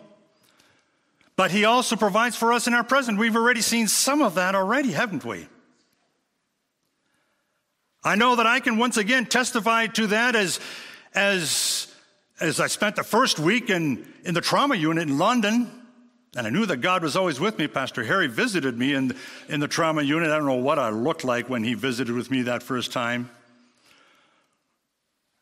but 1.36 1.52
he 1.52 1.66
also 1.66 1.96
provides 1.96 2.36
for 2.36 2.54
us 2.54 2.68
in 2.68 2.74
our 2.74 2.84
present. 2.84 3.18
We've 3.18 3.36
already 3.36 3.62
seen 3.62 3.88
some 3.88 4.22
of 4.22 4.36
that 4.36 4.56
already, 4.56 4.92
haven't 4.92 5.26
we? 5.26 5.48
I 8.04 8.16
know 8.16 8.36
that 8.36 8.46
I 8.46 8.60
can 8.60 8.78
once 8.78 8.98
again 8.98 9.26
testify 9.26 9.88
to 9.88 10.08
that 10.08 10.36
as, 10.36 10.60
as, 11.16 11.88
as 12.40 12.60
I 12.60 12.68
spent 12.68 12.98
the 12.98 13.04
first 13.04 13.40
week 13.40 13.70
in, 13.70 14.06
in 14.26 14.34
the 14.34 14.42
trauma 14.42 14.76
unit 14.76 15.08
in 15.08 15.18
London. 15.18 15.72
And 16.36 16.48
I 16.48 16.50
knew 16.50 16.66
that 16.66 16.78
God 16.78 17.04
was 17.04 17.16
always 17.16 17.40
with 17.40 17.58
me. 17.58 17.68
Pastor 17.68 18.04
Harry 18.04 18.28
visited 18.28 18.78
me 18.78 18.94
in, 18.94 19.16
in 19.48 19.60
the 19.60 19.68
trauma 19.68 20.02
unit. 20.02 20.30
I 20.30 20.38
don't 20.38 20.48
know 20.48 20.56
what 20.56 20.80
I 20.80 20.90
looked 20.90 21.24
like 21.24 21.48
when 21.48 21.64
he 21.64 21.76
visited 21.76 22.14
with 22.14 22.30
me 22.30 22.44
that 22.44 22.64
first 22.64 22.92
time. 22.92 23.30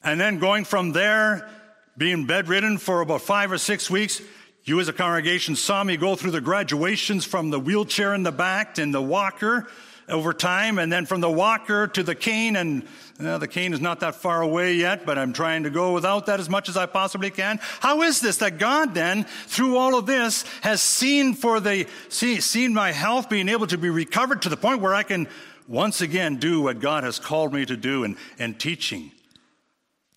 And 0.03 0.19
then 0.19 0.37
going 0.37 0.65
from 0.65 0.91
there, 0.91 1.49
being 1.97 2.25
bedridden 2.25 2.77
for 2.77 3.01
about 3.01 3.21
five 3.21 3.51
or 3.51 3.57
six 3.57 3.89
weeks, 3.89 4.21
you 4.63 4.79
as 4.79 4.87
a 4.87 4.93
congregation 4.93 5.55
saw 5.55 5.83
me 5.83 5.97
go 5.97 6.15
through 6.15 6.31
the 6.31 6.41
graduations 6.41 7.25
from 7.25 7.49
the 7.49 7.59
wheelchair 7.59 8.13
in 8.13 8.23
the 8.23 8.31
back 8.31 8.77
and 8.77 8.93
the 8.93 9.01
walker 9.01 9.67
over 10.07 10.33
time, 10.33 10.77
and 10.77 10.91
then 10.91 11.05
from 11.05 11.21
the 11.21 11.29
walker 11.29 11.87
to 11.87 12.03
the 12.03 12.15
cane, 12.15 12.55
and 12.55 12.85
the 13.17 13.47
cane 13.47 13.73
is 13.73 13.79
not 13.79 14.01
that 14.01 14.15
far 14.15 14.41
away 14.41 14.73
yet, 14.73 15.05
but 15.05 15.17
I'm 15.17 15.31
trying 15.31 15.63
to 15.63 15.69
go 15.69 15.93
without 15.93 16.25
that 16.25 16.39
as 16.39 16.49
much 16.49 16.67
as 16.67 16.75
I 16.75 16.85
possibly 16.85 17.29
can. 17.29 17.59
How 17.79 18.01
is 18.01 18.19
this 18.19 18.37
that 18.37 18.57
God 18.57 18.93
then, 18.93 19.23
through 19.23 19.77
all 19.77 19.97
of 19.97 20.05
this, 20.05 20.43
has 20.61 20.81
seen 20.81 21.33
for 21.33 21.59
the 21.59 21.87
see, 22.09 22.41
seen 22.41 22.73
my 22.73 22.91
health 22.91 23.29
being 23.29 23.47
able 23.47 23.67
to 23.67 23.77
be 23.77 23.89
recovered 23.89 24.41
to 24.41 24.49
the 24.49 24.57
point 24.57 24.81
where 24.81 24.93
I 24.93 25.03
can 25.03 25.27
once 25.67 26.01
again 26.01 26.37
do 26.37 26.61
what 26.61 26.79
God 26.79 27.03
has 27.03 27.17
called 27.17 27.53
me 27.53 27.65
to 27.65 27.77
do 27.77 28.03
and, 28.03 28.17
and 28.37 28.59
teaching. 28.59 29.11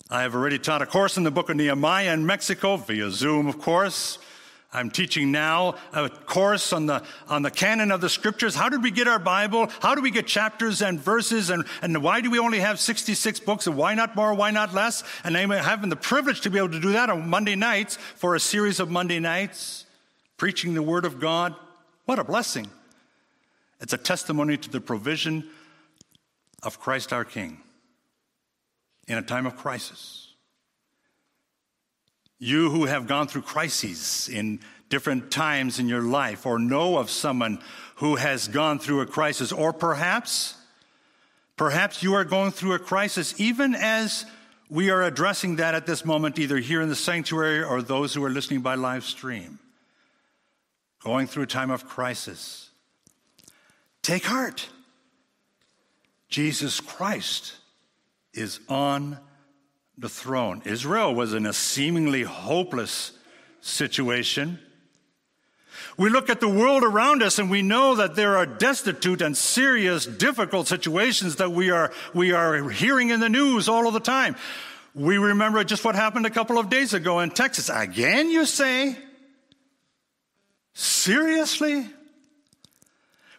I 0.09 0.23
have 0.23 0.35
already 0.35 0.59
taught 0.59 0.81
a 0.81 0.85
course 0.85 1.17
in 1.17 1.23
the 1.23 1.31
book 1.31 1.49
of 1.49 1.55
Nehemiah 1.55 2.13
in 2.13 2.25
Mexico 2.25 2.75
via 2.75 3.09
Zoom, 3.09 3.47
of 3.47 3.59
course. 3.59 4.19
I'm 4.75 4.91
teaching 4.91 5.31
now 5.31 5.75
a 5.93 6.09
course 6.09 6.73
on 6.73 6.85
the, 6.85 7.01
on 7.29 7.43
the 7.43 7.51
canon 7.51 7.91
of 7.91 8.01
the 8.01 8.09
scriptures. 8.09 8.55
How 8.55 8.67
did 8.67 8.83
we 8.83 8.91
get 8.91 9.07
our 9.07 9.19
Bible? 9.19 9.67
How 9.79 9.95
do 9.95 10.01
we 10.01 10.11
get 10.11 10.27
chapters 10.27 10.81
and 10.81 10.99
verses? 10.99 11.49
And, 11.49 11.63
and 11.81 12.03
why 12.03 12.19
do 12.19 12.29
we 12.29 12.39
only 12.39 12.59
have 12.59 12.79
66 12.79 13.39
books? 13.39 13.67
And 13.67 13.77
why 13.77 13.93
not 13.93 14.17
more? 14.17 14.33
Why 14.33 14.51
not 14.51 14.73
less? 14.73 15.03
And 15.23 15.37
I'm 15.37 15.49
having 15.49 15.89
the 15.89 15.95
privilege 15.95 16.41
to 16.41 16.49
be 16.49 16.57
able 16.57 16.71
to 16.71 16.81
do 16.81 16.91
that 16.91 17.09
on 17.09 17.29
Monday 17.29 17.55
nights 17.55 17.95
for 17.95 18.35
a 18.35 18.39
series 18.39 18.81
of 18.81 18.91
Monday 18.91 19.19
nights, 19.19 19.85
preaching 20.35 20.73
the 20.73 20.83
Word 20.83 21.05
of 21.05 21.21
God. 21.21 21.55
What 22.03 22.19
a 22.19 22.25
blessing. 22.25 22.69
It's 23.79 23.93
a 23.93 23.97
testimony 23.97 24.57
to 24.57 24.69
the 24.69 24.81
provision 24.81 25.45
of 26.63 26.81
Christ 26.81 27.13
our 27.13 27.23
King 27.23 27.61
in 29.07 29.17
a 29.17 29.21
time 29.21 29.45
of 29.45 29.55
crisis. 29.55 30.24
You 32.37 32.69
who 32.69 32.85
have 32.85 33.07
gone 33.07 33.27
through 33.27 33.43
crises 33.43 34.29
in 34.29 34.59
different 34.89 35.31
times 35.31 35.79
in 35.79 35.87
your 35.87 36.01
life, 36.01 36.45
or 36.45 36.59
know 36.59 36.97
of 36.97 37.09
someone 37.09 37.59
who 37.95 38.15
has 38.15 38.47
gone 38.47 38.77
through 38.77 39.01
a 39.01 39.05
crisis, 39.05 39.51
or 39.51 39.73
perhaps, 39.73 40.55
perhaps 41.55 42.03
you 42.03 42.13
are 42.13 42.25
going 42.25 42.51
through 42.51 42.73
a 42.73 42.79
crisis 42.79 43.39
even 43.39 43.73
as 43.73 44.25
we 44.69 44.89
are 44.89 45.03
addressing 45.03 45.57
that 45.57 45.75
at 45.75 45.85
this 45.85 46.03
moment, 46.05 46.39
either 46.39 46.57
here 46.57 46.81
in 46.81 46.89
the 46.89 46.95
sanctuary 46.95 47.63
or 47.63 47.81
those 47.81 48.13
who 48.13 48.23
are 48.23 48.29
listening 48.29 48.61
by 48.61 48.75
live 48.75 49.03
stream. 49.03 49.59
Going 51.03 51.27
through 51.27 51.43
a 51.43 51.47
time 51.47 51.69
of 51.69 51.87
crisis. 51.87 52.69
Take 54.01 54.25
heart. 54.25 54.69
Jesus 56.29 56.79
Christ 56.79 57.55
is 58.33 58.59
on 58.67 59.19
the 59.97 60.09
throne. 60.09 60.61
Israel 60.65 61.13
was 61.15 61.33
in 61.33 61.45
a 61.45 61.53
seemingly 61.53 62.23
hopeless 62.23 63.13
situation. 63.61 64.59
We 65.97 66.09
look 66.09 66.29
at 66.29 66.41
the 66.41 66.49
world 66.49 66.83
around 66.83 67.23
us 67.23 67.39
and 67.39 67.49
we 67.49 67.61
know 67.61 67.95
that 67.95 68.15
there 68.15 68.35
are 68.35 68.45
destitute 68.45 69.21
and 69.21 69.35
serious, 69.35 70.05
difficult 70.05 70.67
situations 70.67 71.37
that 71.37 71.51
we 71.51 71.69
are, 71.69 71.91
we 72.13 72.33
are 72.33 72.69
hearing 72.69 73.09
in 73.09 73.21
the 73.21 73.29
news 73.29 73.69
all 73.69 73.87
of 73.87 73.93
the 73.93 73.99
time. 74.01 74.35
We 74.93 75.17
remember 75.17 75.63
just 75.63 75.85
what 75.85 75.95
happened 75.95 76.25
a 76.25 76.29
couple 76.29 76.57
of 76.57 76.69
days 76.69 76.93
ago 76.93 77.19
in 77.19 77.29
Texas. 77.31 77.69
Again, 77.69 78.29
you 78.29 78.45
say? 78.45 78.97
Seriously? 80.73 81.87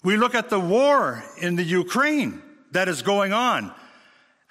We 0.03 0.17
look 0.17 0.35
at 0.35 0.49
the 0.49 0.61
war 0.61 1.23
in 1.39 1.57
the 1.57 1.65
Ukraine 1.65 2.43
that 2.73 2.89
is 2.89 3.03
going 3.03 3.33
on. 3.33 3.73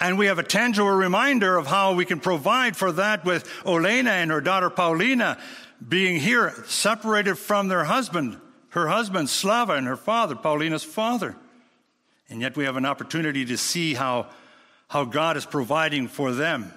And 0.06 0.20
we 0.20 0.28
have 0.28 0.38
a 0.38 0.44
tangible 0.44 0.91
reminder 0.91 1.58
of 1.58 1.65
how 1.65 1.96
we 1.96 2.06
can 2.06 2.20
provide 2.20 2.78
for 2.78 2.91
that 2.91 3.26
with 3.26 3.50
Olena 3.63 4.10
and 4.10 4.30
her 4.30 4.39
daughter 4.39 4.70
Paulina 4.70 5.39
being 5.89 6.20
here, 6.20 6.54
separated 6.68 7.39
from 7.39 7.70
their 7.70 7.86
husband, 7.86 8.39
her 8.70 8.88
husband 8.88 9.32
Slava 9.32 9.74
and 9.74 9.88
her 9.88 9.98
father, 9.98 10.36
Paulina's 10.36 10.84
father. 10.84 11.36
And 12.30 12.39
yet 12.39 12.56
we 12.56 12.65
have 12.65 12.78
an 12.78 12.86
opportunity 12.86 13.46
to 13.46 13.58
see 13.58 13.96
how, 13.96 14.28
how 14.89 15.06
God 15.06 15.38
is 15.38 15.46
providing 15.48 16.08
for 16.08 16.32
them. 16.34 16.72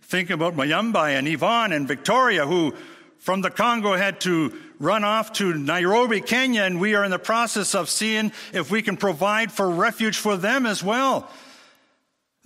Think 0.00 0.30
about 0.30 0.56
Mayamba 0.56 1.18
and 1.18 1.28
Yvonne 1.28 1.72
and 1.72 1.86
Victoria, 1.86 2.46
who 2.46 2.74
from 3.18 3.42
the 3.42 3.50
Congo 3.50 3.92
had 3.92 4.22
to 4.22 4.58
run 4.78 5.04
off 5.04 5.34
to 5.34 5.52
Nairobi, 5.52 6.22
Kenya, 6.22 6.62
and 6.62 6.80
we 6.80 6.94
are 6.94 7.04
in 7.04 7.10
the 7.10 7.18
process 7.18 7.74
of 7.74 7.90
seeing 7.90 8.32
if 8.54 8.70
we 8.70 8.80
can 8.80 8.96
provide 8.96 9.52
for 9.52 9.68
refuge 9.68 10.16
for 10.16 10.38
them 10.38 10.64
as 10.64 10.82
well. 10.82 11.30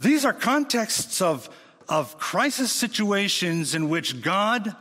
These 0.05 0.27
are 0.27 0.35
contexts 0.35 1.23
of, 1.23 1.49
of 1.88 2.19
crisis 2.19 2.71
situations 2.71 3.75
in 3.75 3.88
which 3.88 4.21
God 4.21 4.77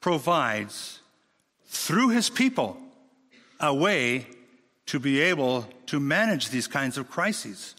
provides 0.00 1.00
through 1.66 2.10
his 2.10 2.30
people 2.30 2.76
a 3.58 3.74
way 3.74 4.28
to 4.86 5.00
be 5.00 5.20
able 5.20 5.66
to 5.86 5.98
manage 5.98 6.50
these 6.50 6.68
kinds 6.68 6.96
of 6.96 7.10
crises. 7.10 7.74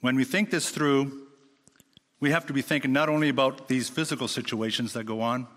When 0.00 0.14
we 0.14 0.22
think 0.22 0.50
this 0.50 0.70
through, 0.70 1.26
we 2.20 2.30
have 2.30 2.46
to 2.46 2.52
be 2.52 2.62
thinking 2.62 2.92
not 2.92 3.08
only 3.08 3.30
about 3.30 3.66
these 3.66 3.88
physical 3.88 4.28
situations 4.28 4.92
that 4.92 5.02
go 5.02 5.22
on. 5.22 5.48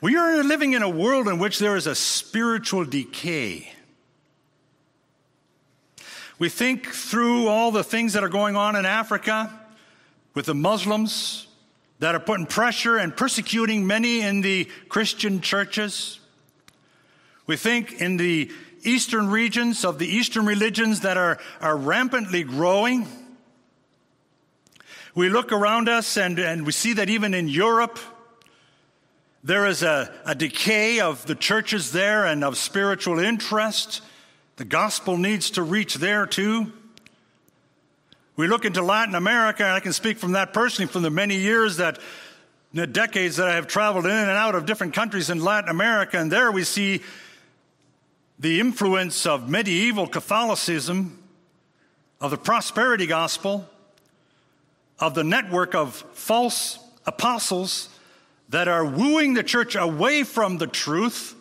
We 0.00 0.16
are 0.16 0.42
living 0.42 0.72
in 0.72 0.82
a 0.82 0.90
world 0.90 1.28
in 1.28 1.38
which 1.38 1.60
there 1.60 1.76
is 1.76 1.86
a 1.86 1.94
spiritual 1.94 2.84
decay. 2.84 3.72
We 6.42 6.48
think 6.48 6.88
through 6.88 7.46
all 7.46 7.70
the 7.70 7.84
things 7.84 8.14
that 8.14 8.24
are 8.24 8.28
going 8.28 8.56
on 8.56 8.74
in 8.74 8.84
Africa 8.84 9.60
with 10.34 10.46
the 10.46 10.56
Muslims 10.56 11.46
that 12.00 12.16
are 12.16 12.18
putting 12.18 12.46
pressure 12.46 12.96
and 12.96 13.16
persecuting 13.16 13.86
many 13.86 14.22
in 14.22 14.40
the 14.40 14.64
Christian 14.88 15.40
churches. 15.40 16.18
We 17.46 17.56
think 17.56 17.92
in 18.00 18.16
the 18.16 18.50
eastern 18.82 19.30
regions 19.30 19.84
of 19.84 20.00
the 20.00 20.08
eastern 20.08 20.44
religions 20.44 21.02
that 21.02 21.16
are, 21.16 21.38
are 21.60 21.76
rampantly 21.76 22.42
growing. 22.42 23.06
We 25.14 25.28
look 25.28 25.52
around 25.52 25.88
us 25.88 26.16
and, 26.16 26.40
and 26.40 26.66
we 26.66 26.72
see 26.72 26.94
that 26.94 27.08
even 27.08 27.34
in 27.34 27.46
Europe, 27.46 28.00
there 29.44 29.64
is 29.64 29.84
a, 29.84 30.12
a 30.26 30.34
decay 30.34 30.98
of 30.98 31.24
the 31.24 31.36
churches 31.36 31.92
there 31.92 32.26
and 32.26 32.42
of 32.42 32.56
spiritual 32.56 33.20
interest. 33.20 34.02
The 34.56 34.64
gospel 34.64 35.16
needs 35.16 35.50
to 35.52 35.62
reach 35.62 35.94
there 35.94 36.26
too. 36.26 36.72
We 38.36 38.46
look 38.46 38.64
into 38.64 38.82
Latin 38.82 39.14
America, 39.14 39.62
and 39.64 39.72
I 39.72 39.80
can 39.80 39.92
speak 39.92 40.18
from 40.18 40.32
that 40.32 40.52
personally 40.52 40.90
from 40.90 41.02
the 41.02 41.10
many 41.10 41.36
years 41.36 41.78
that, 41.78 41.98
the 42.74 42.86
decades 42.86 43.36
that 43.36 43.48
I 43.48 43.54
have 43.54 43.66
traveled 43.66 44.06
in 44.06 44.10
and 44.10 44.30
out 44.30 44.54
of 44.54 44.66
different 44.66 44.94
countries 44.94 45.30
in 45.30 45.42
Latin 45.42 45.70
America, 45.70 46.18
and 46.18 46.32
there 46.32 46.50
we 46.50 46.64
see 46.64 47.02
the 48.38 48.60
influence 48.60 49.26
of 49.26 49.48
medieval 49.48 50.06
Catholicism, 50.06 51.22
of 52.20 52.30
the 52.30 52.38
prosperity 52.38 53.06
gospel, 53.06 53.68
of 54.98 55.14
the 55.14 55.24
network 55.24 55.74
of 55.74 55.94
false 56.14 56.78
apostles 57.06 57.88
that 58.48 58.68
are 58.68 58.84
wooing 58.84 59.34
the 59.34 59.42
church 59.42 59.76
away 59.76 60.22
from 60.22 60.58
the 60.58 60.66
truth 60.66 61.34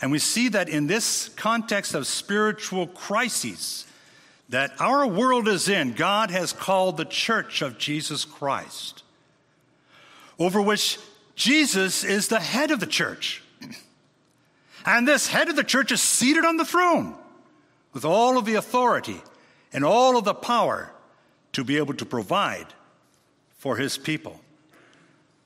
And 0.00 0.10
we 0.10 0.18
see 0.18 0.48
that 0.48 0.68
in 0.68 0.86
this 0.86 1.28
context 1.30 1.94
of 1.94 2.06
spiritual 2.06 2.86
crises 2.86 3.86
that 4.48 4.72
our 4.78 5.06
world 5.06 5.48
is 5.48 5.68
in, 5.68 5.92
God 5.94 6.30
has 6.30 6.52
called 6.52 6.96
the 6.96 7.04
church 7.04 7.62
of 7.62 7.78
Jesus 7.78 8.24
Christ, 8.24 9.02
over 10.38 10.60
which 10.60 10.98
Jesus 11.34 12.04
is 12.04 12.28
the 12.28 12.40
head 12.40 12.70
of 12.70 12.80
the 12.80 12.86
church. 12.86 13.42
And 14.86 15.08
this 15.08 15.28
head 15.28 15.48
of 15.48 15.56
the 15.56 15.64
church 15.64 15.92
is 15.92 16.02
seated 16.02 16.44
on 16.44 16.58
the 16.58 16.64
throne 16.64 17.14
with 17.94 18.04
all 18.04 18.36
of 18.36 18.44
the 18.44 18.56
authority 18.56 19.22
and 19.72 19.82
all 19.82 20.18
of 20.18 20.24
the 20.24 20.34
power 20.34 20.92
to 21.54 21.64
be 21.64 21.78
able 21.78 21.94
to 21.94 22.04
provide 22.04 22.66
for 23.56 23.76
his 23.76 23.96
people. 23.96 24.38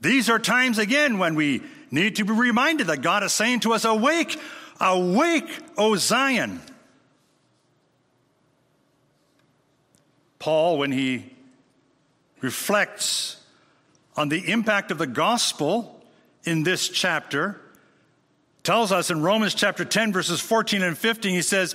These 0.00 0.28
are 0.28 0.40
times 0.40 0.78
again 0.78 1.18
when 1.18 1.36
we 1.36 1.62
need 1.90 2.16
to 2.16 2.24
be 2.24 2.32
reminded 2.32 2.88
that 2.88 3.02
God 3.02 3.22
is 3.22 3.32
saying 3.32 3.60
to 3.60 3.72
us, 3.72 3.84
Awake, 3.84 4.38
awake, 4.80 5.48
O 5.76 5.96
Zion. 5.96 6.60
Paul, 10.38 10.78
when 10.78 10.92
he 10.92 11.32
reflects 12.40 13.36
on 14.16 14.28
the 14.28 14.50
impact 14.50 14.90
of 14.90 14.98
the 14.98 15.06
gospel 15.06 16.02
in 16.44 16.62
this 16.62 16.88
chapter, 16.88 17.60
tells 18.62 18.92
us 18.92 19.10
in 19.10 19.22
Romans 19.22 19.54
chapter 19.54 19.84
10, 19.84 20.12
verses 20.12 20.40
14 20.40 20.82
and 20.82 20.96
15, 20.96 21.32
he 21.32 21.42
says, 21.42 21.74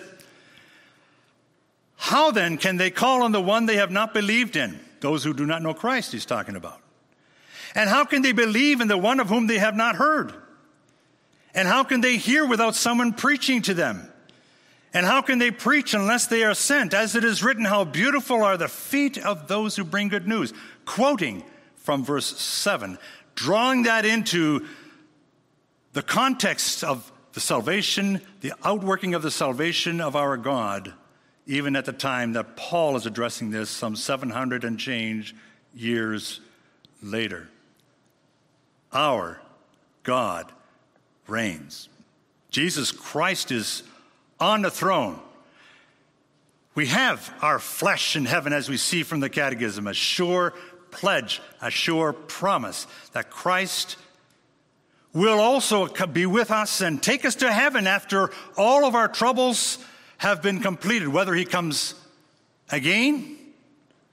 How 1.95 2.32
then 2.32 2.58
can 2.58 2.78
they 2.78 2.91
call 2.91 3.23
on 3.23 3.32
the 3.32 3.41
one 3.41 3.65
they 3.65 3.78
have 3.78 3.91
not 3.91 4.13
believed 4.13 4.56
in? 4.56 4.80
Those 5.02 5.23
who 5.23 5.34
do 5.34 5.45
not 5.45 5.62
know 5.62 5.73
Christ, 5.73 6.12
he's 6.12 6.26
talking 6.26 6.56
about. 6.56 6.80
And 7.76 7.90
how 7.90 8.06
can 8.06 8.22
they 8.22 8.32
believe 8.32 8.82
in 8.82 8.88
the 8.88 8.98
one 8.98 9.20
of 9.20 9.30
whom 9.30 9.48
they 9.48 9.58
have 9.58 9.76
not 9.76 9.96
heard? 9.96 10.34
And 11.56 11.68
how 11.68 11.84
can 11.84 12.02
they 12.02 12.18
hear 12.18 12.46
without 12.46 12.76
someone 12.76 13.14
preaching 13.14 13.62
to 13.64 13.74
them? 13.74 14.10
And 14.94 15.06
how 15.06 15.22
can 15.22 15.40
they 15.40 15.50
preach 15.50 15.94
unless 15.94 16.28
they 16.28 16.44
are 16.44 16.54
sent? 16.54 16.94
As 16.94 17.16
it 17.16 17.24
is 17.24 17.44
written, 17.44 17.66
how 17.66 17.84
beautiful 17.84 18.44
are 18.44 18.58
the 18.58 18.68
feet 18.68 19.18
of 19.18 19.48
those 19.48 19.76
who 19.76 19.84
bring 19.84 20.08
good 20.08 20.28
news. 20.28 20.54
Quoting 20.86 21.44
from 21.76 22.04
verse 22.04 22.40
7, 22.40 22.98
drawing 23.36 23.84
that 23.84 24.06
into 24.06 24.66
the 25.94 26.04
context 26.04 26.84
of 26.84 27.12
the 27.34 27.40
salvation, 27.40 28.22
the 28.42 28.54
outworking 28.64 29.16
of 29.16 29.24
the 29.24 29.32
salvation 29.32 30.00
of 30.00 30.16
our 30.16 30.38
God, 30.38 30.94
even 31.48 31.76
at 31.76 31.86
the 31.86 31.94
time 31.94 32.34
that 32.34 32.56
Paul 32.56 32.96
is 32.96 33.08
addressing 33.08 33.50
this 33.50 33.70
some 33.70 33.96
700 33.96 34.64
and 34.64 34.80
change 34.80 35.36
years 35.74 36.40
later. 37.02 37.50
Our 38.94 39.40
God 40.04 40.52
reigns. 41.28 41.90
Jesus 42.50 42.92
Christ 42.92 43.52
is 43.52 43.84
on 44.40 44.62
the 44.62 44.72
throne. 44.72 45.20
We 46.76 46.88
have 46.88 47.34
our 47.42 47.60
flesh 47.60 48.16
in 48.16 48.26
heaven, 48.26 48.54
as 48.54 48.70
we 48.70 48.78
see 48.78 49.04
from 49.04 49.20
the 49.20 49.30
Catechism, 49.30 49.88
a 49.88 49.94
sure 49.94 50.54
pledge, 50.92 51.42
a 51.62 51.70
sure 51.70 52.14
promise 52.14 52.88
that 53.14 53.30
Christ 53.30 53.98
will 55.14 55.40
also 55.40 55.88
be 56.08 56.26
with 56.26 56.52
us 56.52 56.82
and 56.82 57.02
take 57.02 57.26
us 57.26 57.36
to 57.36 57.52
heaven 57.52 57.86
after 57.86 58.32
all 58.58 58.86
of 58.86 58.96
our 58.96 59.08
troubles 59.08 59.78
have 60.18 60.42
been 60.42 60.60
completed, 60.60 61.08
whether 61.08 61.34
He 61.34 61.46
comes 61.46 61.96
again 62.72 63.38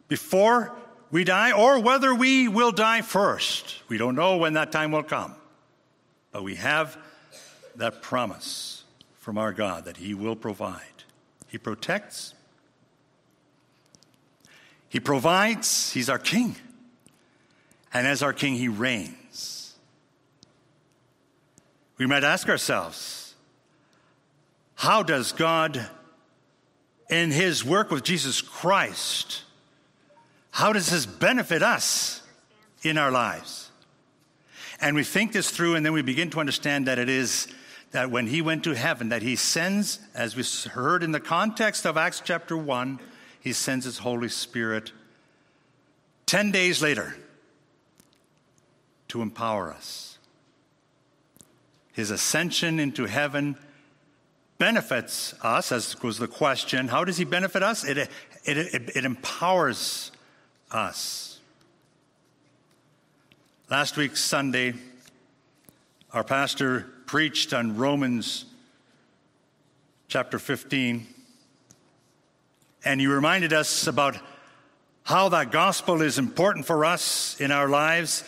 before 0.09 0.77
we 1.11 1.25
die 1.25 1.53
or 1.53 1.81
whether 1.81 2.14
we 2.14 2.49
will 2.49 2.73
die 2.73 3.03
first. 3.03 3.83
We 3.88 3.99
don't 3.99 4.14
know 4.14 4.37
when 4.37 4.53
that 4.55 4.70
time 4.70 4.92
will 4.92 5.03
come. 5.03 5.35
But 6.33 6.44
we 6.44 6.55
have 6.57 6.96
that 7.77 8.03
promise 8.03 8.85
from 9.18 9.37
our 9.38 9.53
God 9.53 9.85
that 9.85 9.96
He 9.96 10.14
will 10.14 10.37
provide. 10.37 10.81
He 11.49 11.59
protects, 11.59 12.35
He 14.88 15.01
provides, 15.01 15.92
He's 15.92 16.09
our 16.09 16.18
King. 16.18 16.57
And 17.92 18.07
as 18.07 18.23
our 18.23 18.33
King, 18.33 18.55
He 18.55 18.68
reigns. 18.68 19.75
We 21.99 22.07
might 22.07 22.25
ask 22.25 22.49
ourselves 22.49 23.35
how 24.77 25.03
does 25.03 25.33
God, 25.33 25.87
in 27.11 27.31
His 27.31 27.64
work 27.64 27.90
with 27.90 28.05
Jesus 28.05 28.40
Christ, 28.40 29.42
how 30.50 30.72
does 30.72 30.90
this 30.90 31.06
benefit 31.06 31.62
us 31.62 32.22
in 32.82 32.98
our 32.98 33.10
lives? 33.10 33.70
And 34.80 34.96
we 34.96 35.04
think 35.04 35.32
this 35.32 35.50
through, 35.50 35.74
and 35.74 35.84
then 35.84 35.92
we 35.92 36.02
begin 36.02 36.30
to 36.30 36.40
understand 36.40 36.86
that 36.86 36.98
it 36.98 37.08
is 37.08 37.48
that 37.92 38.10
when 38.10 38.26
he 38.26 38.40
went 38.40 38.64
to 38.64 38.74
heaven, 38.74 39.08
that 39.08 39.22
he 39.22 39.36
sends, 39.36 39.98
as 40.14 40.36
we 40.36 40.70
heard 40.70 41.02
in 41.02 41.12
the 41.12 41.20
context 41.20 41.86
of 41.86 41.96
Acts 41.96 42.22
chapter 42.24 42.56
1, 42.56 43.00
he 43.40 43.52
sends 43.52 43.84
his 43.84 43.98
Holy 43.98 44.28
Spirit 44.28 44.92
10 46.26 46.52
days 46.52 46.80
later 46.80 47.16
to 49.08 49.22
empower 49.22 49.72
us. 49.72 50.18
His 51.92 52.10
ascension 52.10 52.78
into 52.78 53.06
heaven 53.06 53.56
benefits 54.58 55.34
us, 55.42 55.72
as 55.72 56.00
was 56.02 56.18
the 56.18 56.28
question. 56.28 56.88
How 56.88 57.02
does 57.04 57.16
he 57.16 57.24
benefit 57.24 57.62
us? 57.62 57.84
It, 57.84 57.98
it, 57.98 58.08
it, 58.44 58.90
it 58.94 59.04
empowers 59.04 60.12
us. 60.70 61.38
Last 63.68 63.96
week, 63.96 64.16
Sunday, 64.16 64.74
our 66.12 66.24
pastor 66.24 66.87
preached 67.06 67.52
on 67.52 67.76
Romans 67.76 68.44
chapter 70.09 70.38
15, 70.38 71.06
and 72.85 73.00
he 73.00 73.06
reminded 73.06 73.52
us 73.52 73.87
about 73.87 74.16
how 75.04 75.28
that 75.28 75.50
gospel 75.50 76.02
is 76.02 76.18
important 76.18 76.66
for 76.66 76.85
us 76.85 77.40
in 77.40 77.50
our 77.50 77.68
lives. 77.68 78.24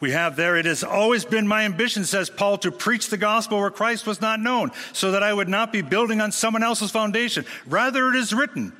We 0.00 0.12
have 0.12 0.36
there, 0.36 0.56
it 0.56 0.64
has 0.64 0.82
always 0.82 1.24
been 1.24 1.46
my 1.46 1.64
ambition, 1.64 2.04
says 2.04 2.30
Paul, 2.30 2.58
to 2.58 2.72
preach 2.72 3.08
the 3.08 3.18
gospel 3.18 3.58
where 3.58 3.70
Christ 3.70 4.06
was 4.06 4.20
not 4.20 4.40
known, 4.40 4.70
so 4.92 5.12
that 5.12 5.22
I 5.22 5.32
would 5.32 5.48
not 5.48 5.72
be 5.72 5.82
building 5.82 6.20
on 6.20 6.32
someone 6.32 6.62
else's 6.62 6.90
foundation. 6.90 7.44
Rather, 7.66 8.08
it 8.08 8.16
is 8.16 8.32
written, 8.32 8.72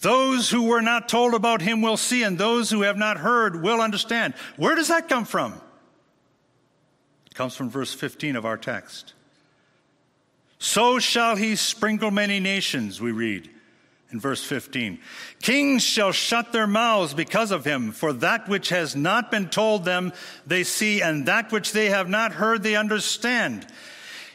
those 0.00 0.50
who 0.50 0.62
were 0.62 0.82
not 0.82 1.08
told 1.08 1.34
about 1.34 1.60
him 1.60 1.82
will 1.82 1.96
see, 1.96 2.22
and 2.22 2.38
those 2.38 2.70
who 2.70 2.82
have 2.82 2.96
not 2.96 3.18
heard 3.18 3.62
will 3.62 3.80
understand. 3.80 4.34
Where 4.56 4.74
does 4.74 4.88
that 4.88 5.08
come 5.08 5.24
from? 5.24 5.60
It 7.26 7.34
comes 7.34 7.54
from 7.54 7.70
verse 7.70 7.92
15 7.92 8.36
of 8.36 8.44
our 8.44 8.56
text. 8.56 9.14
So 10.58 10.98
shall 10.98 11.36
he 11.36 11.56
sprinkle 11.56 12.10
many 12.10 12.40
nations, 12.40 13.00
we 13.00 13.12
read 13.12 13.50
in 14.12 14.20
verse 14.20 14.42
15. 14.42 14.98
Kings 15.40 15.82
shall 15.82 16.12
shut 16.12 16.52
their 16.52 16.66
mouths 16.66 17.14
because 17.14 17.50
of 17.50 17.64
him, 17.64 17.92
for 17.92 18.12
that 18.14 18.48
which 18.48 18.70
has 18.70 18.96
not 18.96 19.30
been 19.30 19.48
told 19.48 19.84
them 19.84 20.12
they 20.46 20.64
see, 20.64 21.00
and 21.02 21.26
that 21.26 21.52
which 21.52 21.72
they 21.72 21.86
have 21.86 22.08
not 22.08 22.32
heard 22.32 22.62
they 22.62 22.76
understand. 22.76 23.66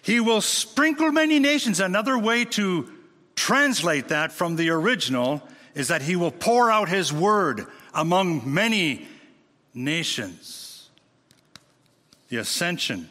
He 0.01 0.19
will 0.19 0.41
sprinkle 0.41 1.12
many 1.12 1.39
nations. 1.39 1.80
Another 1.80 2.17
way 2.17 2.45
to 2.45 2.89
translate 3.36 4.10
that 4.10 4.32
from 4.32 4.56
the 4.56 4.69
original 4.69 5.41
is 5.75 5.89
that 5.89 6.01
he 6.01 6.15
will 6.15 6.31
pour 6.31 6.71
out 6.71 6.89
his 6.89 7.13
word 7.13 7.67
among 7.93 8.41
many 8.51 9.07
nations. 9.73 10.89
The 12.29 12.38
ascension 12.38 13.09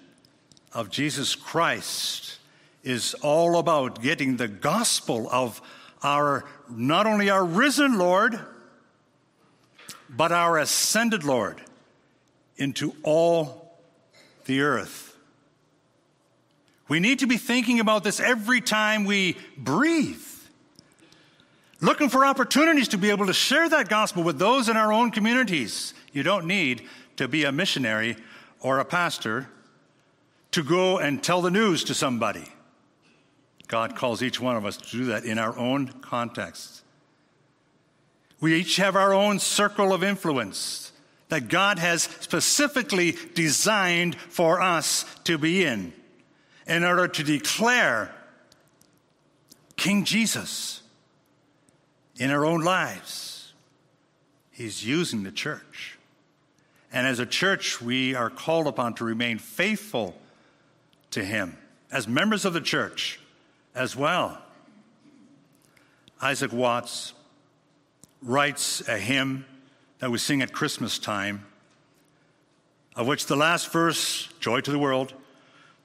of 0.73 0.91
Jesus 0.91 1.37
Christ 1.37 2.39
is 2.83 3.15
all 3.23 3.59
about 3.59 4.03
getting 4.03 4.37
the 4.37 4.49
gospel 4.49 5.29
of 5.31 5.61
our, 6.03 6.45
not 6.69 7.07
only 7.07 7.31
our 7.31 7.45
risen 7.45 7.99
Lord, 7.99 8.41
but 10.09 10.33
our 10.33 10.59
ascended 10.59 11.23
Lord 11.23 11.61
into 12.57 12.95
all 13.03 13.79
the 14.47 14.63
earth. 14.63 15.17
We 16.89 17.01
need 17.01 17.21
to 17.21 17.27
be 17.27 17.39
thinking 17.39 17.81
about 17.81 18.05
this 18.05 18.21
every 18.21 18.61
time 18.61 19.05
we 19.05 19.37
breathe 19.57 20.23
looking 21.81 22.09
for 22.09 22.25
opportunities 22.25 22.89
to 22.89 22.99
be 22.99 23.11
able 23.11 23.27
to 23.27 23.33
share 23.33 23.69
that 23.69 23.89
gospel 23.89 24.23
with 24.23 24.39
those 24.39 24.69
in 24.69 24.77
our 24.77 24.93
own 24.93 25.11
communities. 25.11 25.95
You 26.13 26.23
don't 26.23 26.47
need 26.47 26.89
to 27.17 27.29
be 27.29 27.45
a 27.45 27.53
missionary 27.53 28.17
or 28.61 28.79
a 28.79 28.85
pastor 28.85 29.49
to 30.53 30.63
go 30.63 30.99
and 30.99 31.23
tell 31.23 31.43
the 31.43 31.51
news 31.51 31.85
to 31.85 31.95
somebody. 31.95 32.45
God 33.67 33.97
calls 33.97 34.23
each 34.23 34.41
one 34.41 34.57
of 34.57 34.65
us 34.65 34.77
to 34.77 34.91
do 34.91 35.05
that 35.07 35.25
in 35.25 35.39
our 35.39 35.57
own 35.59 35.89
context. 35.89 36.83
We 38.41 38.55
each 38.55 38.77
have 38.77 38.95
our 38.95 39.13
own 39.13 39.39
circle 39.39 39.93
of 39.93 40.05
influence 40.05 40.93
that 41.29 41.49
God 41.49 41.79
has 41.79 42.03
specifically 42.03 43.17
designed 43.35 44.15
for 44.17 44.61
us 44.61 45.05
to 45.25 45.39
be 45.39 45.65
in 45.65 45.93
in 46.67 46.85
order 46.85 47.09
to 47.09 47.23
declare 47.25 48.15
King 49.77 50.05
Jesus 50.05 50.83
in 52.19 52.31
our 52.31 52.45
own 52.45 52.61
lives. 52.61 53.53
He's 54.51 54.87
using 54.87 55.25
the 55.25 55.33
church. 55.33 55.99
And 56.93 57.07
as 57.07 57.19
a 57.19 57.27
church, 57.27 57.83
we 57.83 58.15
are 58.15 58.31
called 58.31 58.69
upon 58.69 58.95
to 58.95 59.05
remain 59.05 59.39
faithful 59.39 60.15
to 61.11 61.25
Him 61.25 61.59
as 61.91 62.07
members 62.07 62.45
of 62.45 62.53
the 62.53 62.61
church 62.61 63.21
as 63.75 63.97
well. 63.97 64.41
Isaac 66.23 66.53
Watts 66.53 67.13
writes 68.23 68.87
a 68.89 68.97
hymn 68.97 69.45
that 69.99 70.11
we 70.11 70.19
sing 70.19 70.41
at 70.41 70.53
Christmas 70.53 70.99
time, 70.99 71.47
of 72.97 73.07
which 73.07 73.27
the 73.27 73.37
last 73.37 73.73
verse, 73.73 74.29
Joy 74.39 74.61
to 74.61 74.71
the 74.71 74.79
World, 74.79 75.15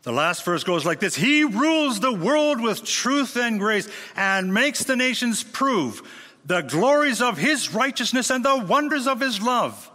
the 0.09 0.15
last 0.15 0.43
verse 0.43 0.63
goes 0.63 0.87
like 0.87 0.99
this 0.99 1.13
He 1.13 1.43
rules 1.43 1.99
the 1.99 2.11
world 2.11 2.59
with 2.59 2.83
truth 2.83 3.37
and 3.37 3.59
grace 3.59 3.87
and 4.15 4.51
makes 4.51 4.83
the 4.83 4.95
nations 4.95 5.43
prove 5.43 6.01
the 6.43 6.61
glories 6.61 7.21
of 7.21 7.37
His 7.37 7.75
righteousness 7.75 8.31
and 8.31 8.43
the 8.43 8.57
wonders 8.57 9.05
of 9.05 9.19
His 9.19 9.39
love. 9.39 9.91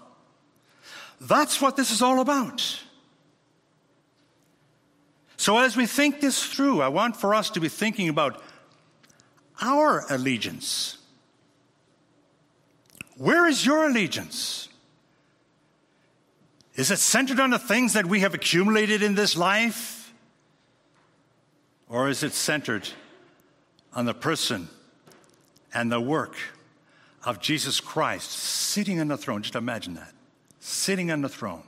That's 1.20 1.60
what 1.60 1.74
this 1.74 1.90
is 1.90 2.00
all 2.00 2.20
about. 2.20 2.80
So, 5.36 5.58
as 5.58 5.76
we 5.76 5.84
think 5.84 6.20
this 6.20 6.46
through, 6.46 6.80
I 6.80 6.86
want 6.86 7.16
for 7.16 7.34
us 7.34 7.50
to 7.50 7.60
be 7.60 7.68
thinking 7.68 8.08
about 8.08 8.40
our 9.60 10.04
allegiance. 10.08 10.96
Where 13.16 13.48
is 13.48 13.66
your 13.66 13.88
allegiance? 13.88 14.68
Is 16.76 16.92
it 16.92 17.00
centered 17.00 17.40
on 17.40 17.50
the 17.50 17.58
things 17.58 17.94
that 17.94 18.06
we 18.06 18.20
have 18.20 18.32
accumulated 18.32 19.02
in 19.02 19.16
this 19.16 19.36
life? 19.36 20.03
Or 21.94 22.08
is 22.08 22.24
it 22.24 22.32
centered 22.32 22.88
on 23.92 24.04
the 24.04 24.14
person 24.14 24.68
and 25.72 25.92
the 25.92 26.00
work 26.00 26.34
of 27.24 27.40
Jesus 27.40 27.78
Christ 27.78 28.32
sitting 28.32 28.98
on 28.98 29.06
the 29.06 29.16
throne? 29.16 29.42
Just 29.42 29.54
imagine 29.54 29.94
that. 29.94 30.12
Sitting 30.58 31.12
on 31.12 31.20
the 31.20 31.28
throne 31.28 31.62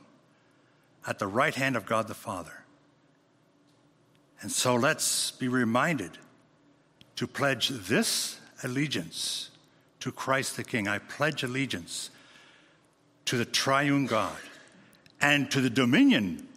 at 1.06 1.20
the 1.20 1.28
right 1.28 1.54
hand 1.54 1.76
of 1.76 1.86
God 1.86 2.08
the 2.08 2.14
Father. 2.14 2.64
And 4.40 4.50
so 4.50 4.74
let's 4.74 5.30
be 5.30 5.46
reminded 5.46 6.18
to 7.14 7.28
pledge 7.28 7.68
this 7.68 8.40
allegiance 8.64 9.50
to 10.00 10.10
Christ 10.10 10.56
the 10.56 10.64
King. 10.64 10.88
I 10.88 10.98
pledge 10.98 11.44
allegiance 11.44 12.10
to 13.26 13.36
the 13.36 13.44
triune 13.44 14.06
God 14.06 14.36
and 15.20 15.48
to 15.52 15.60
the 15.60 15.70
dominion 15.70 16.48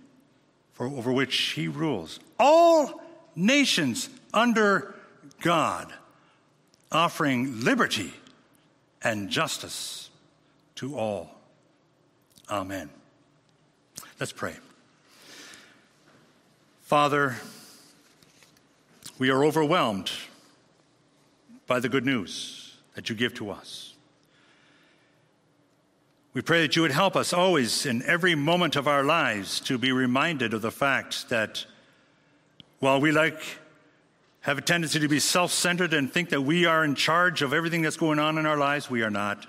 for, 0.73 0.87
over 0.87 1.13
which 1.13 1.37
he 1.51 1.67
rules. 1.67 2.19
All 2.39 3.03
nations 3.39 4.09
under 4.33 4.95
God, 5.41 5.91
offering 6.91 7.61
liberty 7.63 8.13
and 9.01 9.29
justice 9.29 10.09
to 10.75 10.97
all. 10.97 11.31
Amen. 12.49 12.89
Let's 14.19 14.33
pray. 14.33 14.55
Father, 16.81 17.37
we 19.17 19.29
are 19.29 19.45
overwhelmed 19.45 20.11
by 21.67 21.79
the 21.79 21.89
good 21.89 22.05
news 22.05 22.75
that 22.95 23.09
you 23.09 23.15
give 23.15 23.33
to 23.35 23.51
us. 23.51 23.93
We 26.33 26.41
pray 26.41 26.61
that 26.61 26.75
you 26.75 26.81
would 26.81 26.91
help 26.91 27.15
us 27.15 27.33
always 27.33 27.85
in 27.85 28.03
every 28.03 28.35
moment 28.35 28.75
of 28.75 28.87
our 28.87 29.03
lives 29.03 29.59
to 29.61 29.77
be 29.77 29.91
reminded 29.91 30.53
of 30.53 30.61
the 30.61 30.71
fact 30.71 31.29
that 31.29 31.65
while 32.79 32.99
we 32.99 33.11
like 33.11 33.41
have 34.41 34.57
a 34.57 34.61
tendency 34.61 34.99
to 34.99 35.07
be 35.07 35.19
self-centered 35.19 35.93
and 35.93 36.11
think 36.11 36.29
that 36.29 36.41
we 36.41 36.65
are 36.65 36.83
in 36.83 36.95
charge 36.95 37.41
of 37.41 37.53
everything 37.53 37.81
that's 37.81 37.97
going 37.97 38.19
on 38.19 38.37
in 38.37 38.45
our 38.45 38.57
lives, 38.57 38.89
we 38.89 39.01
are 39.03 39.09
not. 39.09 39.45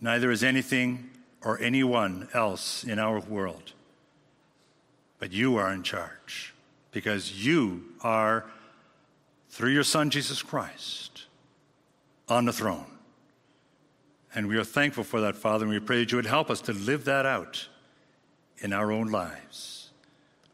Neither 0.00 0.30
is 0.30 0.44
anything 0.44 1.10
or 1.42 1.60
anyone 1.60 2.28
else 2.32 2.84
in 2.84 2.98
our 2.98 3.18
world. 3.20 3.72
But 5.18 5.32
you 5.32 5.56
are 5.56 5.72
in 5.72 5.82
charge 5.82 6.54
because 6.92 7.44
you 7.44 7.84
are, 8.02 8.44
through 9.50 9.70
your 9.70 9.84
Son, 9.84 10.10
Jesus 10.10 10.42
Christ, 10.42 11.24
on 12.28 12.44
the 12.44 12.52
throne. 12.52 12.86
And 14.34 14.48
we 14.48 14.56
are 14.56 14.64
thankful 14.64 15.04
for 15.04 15.20
that, 15.22 15.36
Father, 15.36 15.64
and 15.64 15.72
we 15.72 15.80
pray 15.80 15.98
that 15.98 16.12
you 16.12 16.16
would 16.16 16.26
help 16.26 16.50
us 16.50 16.60
to 16.62 16.72
live 16.72 17.04
that 17.04 17.26
out 17.26 17.68
in 18.58 18.72
our 18.72 18.92
own 18.92 19.08
lives. 19.08 19.83